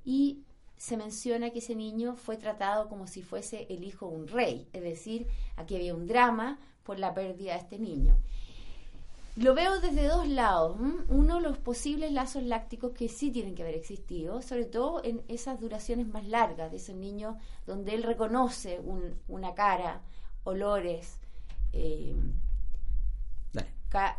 [0.03, 0.43] Y
[0.77, 4.67] se menciona que ese niño fue tratado como si fuese el hijo de un rey,
[4.73, 8.17] es decir, aquí había un drama por la pérdida de este niño.
[9.35, 10.77] Lo veo desde dos lados.
[11.09, 15.59] Uno, los posibles lazos lácticos que sí tienen que haber existido, sobre todo en esas
[15.59, 17.37] duraciones más largas de ese niño,
[17.67, 18.81] donde él reconoce
[19.27, 20.01] una cara,
[20.45, 21.19] olores,
[21.75, 22.15] eh,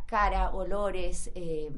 [0.06, 1.70] cara, olores, eh,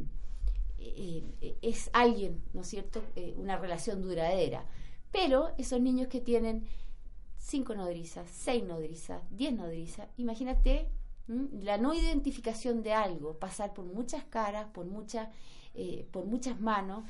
[0.79, 4.65] eh, es alguien, ¿no es cierto?, eh, una relación duradera.
[5.11, 6.67] Pero esos niños que tienen
[7.39, 10.89] cinco nodrizas, seis nodrizas, diez nodrizas, imagínate
[11.27, 15.29] la no identificación de algo, pasar por muchas caras, por, muchas
[15.75, 17.05] eh, por muchas manos,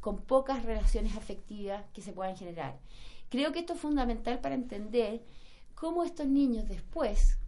[0.00, 2.78] con pocas relaciones afectivas que se puedan generar.
[3.28, 5.22] Creo que esto es fundamental para entender
[5.76, 7.38] cómo estos niños después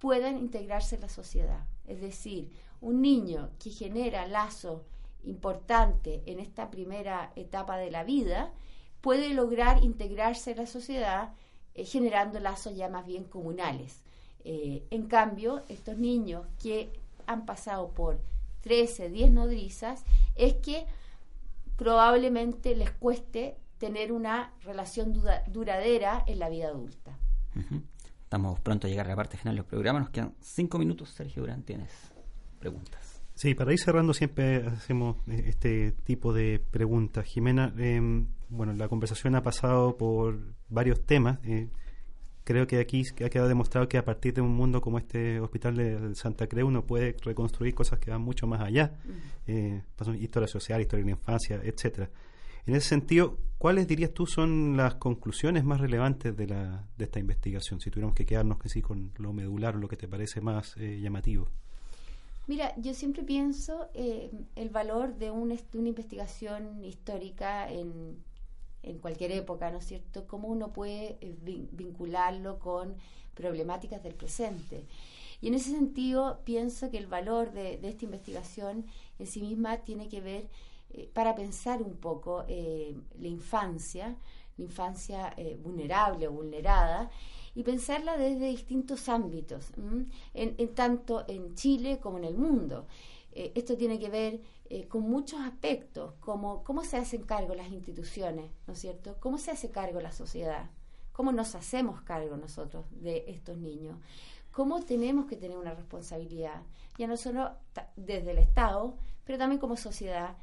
[0.00, 1.64] puedan integrarse en la sociedad.
[1.86, 2.50] Es decir,
[2.80, 4.84] un niño que genera lazo
[5.22, 8.52] importante en esta primera etapa de la vida
[9.00, 11.32] puede lograr integrarse en la sociedad
[11.74, 14.02] eh, generando lazos ya más bien comunales.
[14.44, 16.90] Eh, en cambio, estos niños que
[17.26, 18.18] han pasado por
[18.62, 20.04] 13, 10 nodrizas,
[20.34, 20.86] es que
[21.76, 25.12] probablemente les cueste tener una relación
[25.48, 27.18] duradera en la vida adulta.
[28.22, 30.00] Estamos pronto a llegar a la parte final del programa.
[30.00, 31.10] Nos quedan cinco minutos.
[31.10, 31.90] Sergio Durán, tienes
[32.58, 33.22] preguntas.
[33.34, 37.26] Sí, para ir cerrando siempre hacemos eh, este tipo de preguntas.
[37.26, 40.38] Jimena, em, bueno, la conversación ha pasado por
[40.70, 41.38] varios temas.
[41.44, 41.68] Eh,
[42.44, 45.76] creo que aquí ha quedado demostrado que a partir de un mundo como este hospital
[45.76, 48.94] de Santa Cruz uno puede reconstruir cosas que van mucho más allá.
[49.46, 49.82] Eh,
[50.18, 52.08] historia social, historia de la infancia, etcétera.
[52.66, 57.20] En ese sentido, ¿cuáles dirías tú son las conclusiones más relevantes de, la, de esta
[57.20, 57.80] investigación?
[57.80, 60.98] Si tuviéramos que quedarnos que sí, con lo medular lo que te parece más eh,
[61.00, 61.48] llamativo.
[62.48, 68.18] Mira, yo siempre pienso eh, el valor de, un, una investigación histórica en,
[68.82, 70.26] en, cualquier época, ¿no es cierto?
[70.26, 71.36] Cómo uno puede eh,
[71.70, 72.96] vincularlo con
[73.34, 74.84] problemáticas del presente.
[75.40, 78.86] Y en ese sentido pienso que el valor de esta investigación
[79.20, 80.48] en sí misma tiene que ver
[80.90, 84.16] eh, para pensar un poco eh, la infancia,
[84.56, 87.10] la infancia eh, vulnerable o vulnerada,
[87.54, 89.72] y pensarla desde distintos ámbitos,
[90.34, 92.86] en, tanto en Chile como en el mundo.
[93.32, 94.40] esto tiene que ver
[94.88, 99.16] con muchos aspectos, como cómo se hacen cargo las instituciones, ¿no es cierto?
[99.20, 100.68] ¿Cómo se hace cargo la sociedad?
[101.12, 103.96] ¿Cómo nos hacemos cargo nosotros de estos niños?
[104.52, 106.62] ¿Cómo tenemos que tener una responsabilidad?
[106.98, 107.52] Ya no solo
[107.96, 110.36] desde el Estado, pero también como sociedad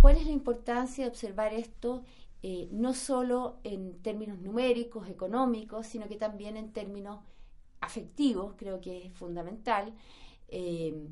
[0.00, 2.04] ¿Cuál es la importancia de observar esto
[2.42, 7.20] eh, no solo en términos numéricos, económicos, sino que también en términos
[7.80, 9.94] afectivos, creo que es fundamental?
[10.48, 11.08] Eh,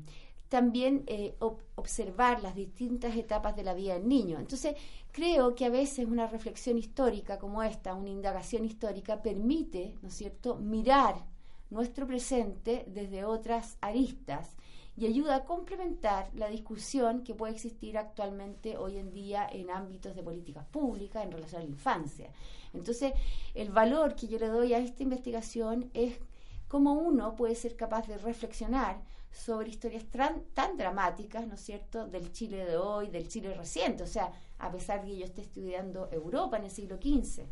[0.53, 1.35] también eh,
[1.73, 4.37] observar las distintas etapas de la vida del niño.
[4.37, 4.75] Entonces,
[5.11, 10.13] creo que a veces una reflexión histórica como esta, una indagación histórica, permite, ¿no es
[10.13, 11.25] cierto?, mirar
[11.71, 14.55] nuestro presente desde otras aristas
[14.95, 20.15] y ayuda a complementar la discusión que puede existir actualmente hoy en día en ámbitos
[20.15, 22.29] de políticas públicas en relación a la infancia.
[22.73, 23.13] Entonces,
[23.55, 26.19] el valor que yo le doy a esta investigación es
[26.67, 32.31] cómo uno puede ser capaz de reflexionar sobre historias tan, dramáticas, ¿no es cierto?, del
[32.31, 36.07] Chile de hoy, del Chile reciente, o sea, a pesar de que yo esté estudiando
[36.11, 37.43] Europa en el siglo XV.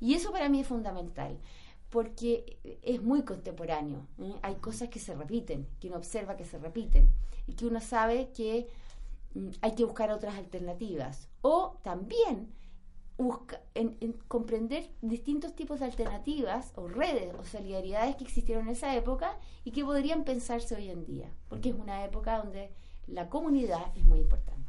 [0.00, 1.38] Y eso para mí es fundamental
[1.92, 4.06] porque es muy contemporáneo.
[4.18, 4.34] ¿eh?
[4.40, 7.10] Hay cosas que se repiten, que uno observa que se repiten
[7.46, 8.66] y que uno sabe que
[9.34, 11.28] mm, hay que buscar otras alternativas.
[11.42, 12.50] O también
[13.18, 18.96] busca, en, comprender distintos tipos de alternativas o redes o solidaridades que existieron en esa
[18.96, 22.72] época y que podrían pensarse hoy en día, porque es una época donde
[23.06, 24.61] la comunidad es muy importante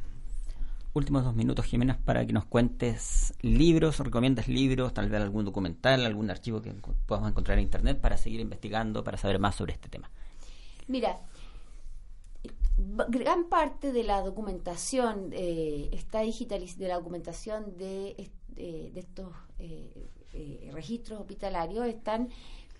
[0.94, 6.06] últimos dos minutos, Jimena, para que nos cuentes libros, recomiendas libros, tal vez algún documental,
[6.06, 6.74] algún archivo que
[7.06, 10.10] podamos encontrar en Internet para seguir investigando, para saber más sobre este tema.
[10.88, 11.20] Mira,
[12.78, 20.10] gran parte de la documentación eh, está digitalizada, de la documentación de, de estos eh,
[20.34, 22.30] eh, registros hospitalarios están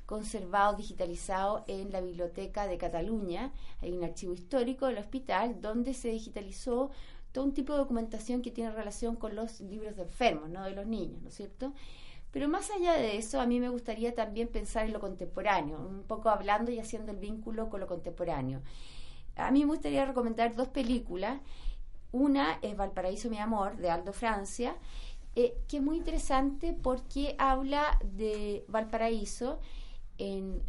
[0.06, 3.54] conservados, digitalizados en la Biblioteca de Cataluña.
[3.82, 6.92] Hay un archivo histórico del hospital donde se digitalizó
[7.34, 10.64] todo un tipo de documentación que tiene relación con los libros de enfermos, ¿no?
[10.64, 11.74] de los niños, ¿no es cierto?
[12.32, 16.04] Pero más allá de eso, a mí me gustaría también pensar en lo contemporáneo, un
[16.04, 18.62] poco hablando y haciendo el vínculo con lo contemporáneo.
[19.36, 21.42] A mí me gustaría recomendar dos películas.
[22.12, 24.76] Una es Valparaíso, mi amor, de Aldo Francia,
[25.36, 29.60] eh, que es muy interesante porque habla de Valparaíso
[30.18, 30.62] en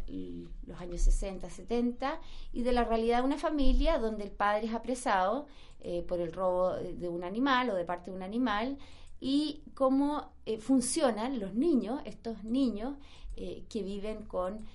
[0.65, 2.19] los años 60, 70
[2.53, 5.47] y de la realidad de una familia donde el padre es apresado
[5.81, 8.77] eh, por el robo de un animal o de parte de un animal
[9.19, 12.95] y cómo eh, funcionan los niños, estos niños
[13.35, 14.65] eh, que viven con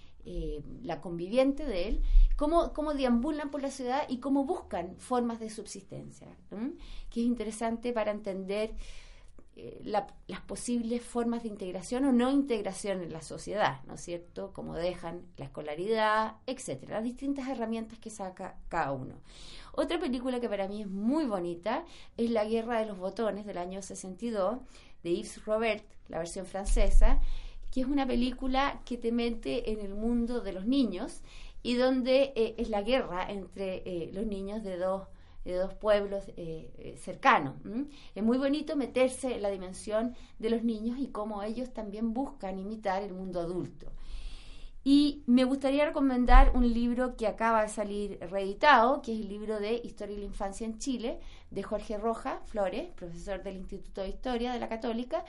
[0.82, 2.02] la conviviente de él,
[2.36, 6.28] cómo, cómo, deambulan por la ciudad y cómo buscan formas de subsistencia,
[7.08, 8.74] que es interesante para entender
[9.62, 14.54] eh, las posibles formas de integración o no integración en la sociedad, ¿no es cierto?
[14.54, 19.16] Como dejan la escolaridad, etcétera, las distintas herramientas que saca cada uno.
[19.72, 21.84] Otra película que para mí es muy bonita
[22.16, 24.60] es La Guerra de los Botones del año 62
[25.02, 27.20] de Yves Robert, la versión francesa,
[27.70, 31.20] que es una película que te mete en el mundo de los niños
[31.62, 35.06] y donde eh, es la guerra entre eh, los niños de dos
[35.44, 37.54] de dos pueblos eh, eh, cercanos.
[38.14, 42.58] Es muy bonito meterse en la dimensión de los niños y cómo ellos también buscan
[42.58, 43.92] imitar el mundo adulto.
[44.82, 49.60] Y me gustaría recomendar un libro que acaba de salir reeditado, que es el libro
[49.60, 51.20] de Historia de la Infancia en Chile,
[51.50, 55.24] de Jorge Roja Flores, profesor del Instituto de Historia de la Católica,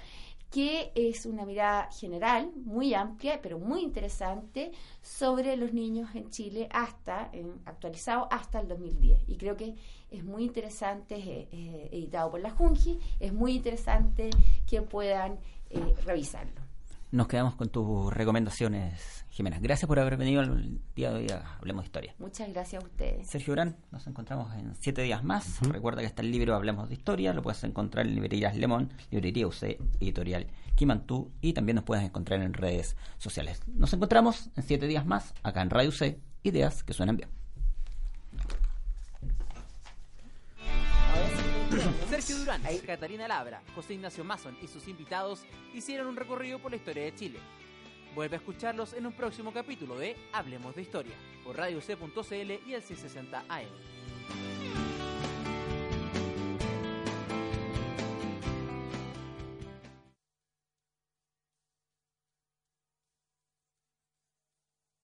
[0.51, 4.71] que es una mirada general, muy amplia, pero muy interesante,
[5.01, 7.31] sobre los niños en Chile hasta,
[7.65, 9.21] actualizado hasta el 2010.
[9.27, 9.75] Y creo que
[10.11, 14.29] es muy interesante, es, editado por la Junji, es muy interesante
[14.67, 15.39] que puedan
[15.69, 16.60] eh, revisarlo.
[17.11, 19.59] Nos quedamos con tus recomendaciones, Jimena.
[19.59, 22.15] Gracias por haber venido el día de hoy a Hablemos de Historia.
[22.19, 23.27] Muchas gracias a ustedes.
[23.27, 25.59] Sergio Gran, nos encontramos en siete días más.
[25.59, 29.45] Recuerda que está el libro Hablemos de Historia, lo puedes encontrar en librerías Lemón, librería
[29.45, 33.61] UC, editorial Kimantú y también nos puedes encontrar en redes sociales.
[33.67, 37.29] Nos encontramos en siete días más acá en Radio UC, ideas que suenan bien.
[42.21, 45.41] Sergio Durán, Catalina Labra, José Ignacio Mason y sus invitados
[45.73, 47.39] hicieron un recorrido por la historia de Chile.
[48.13, 52.73] Vuelve a escucharlos en un próximo capítulo de Hablemos de Historia por Radio C.cl y
[52.73, 54.80] el 660 AM.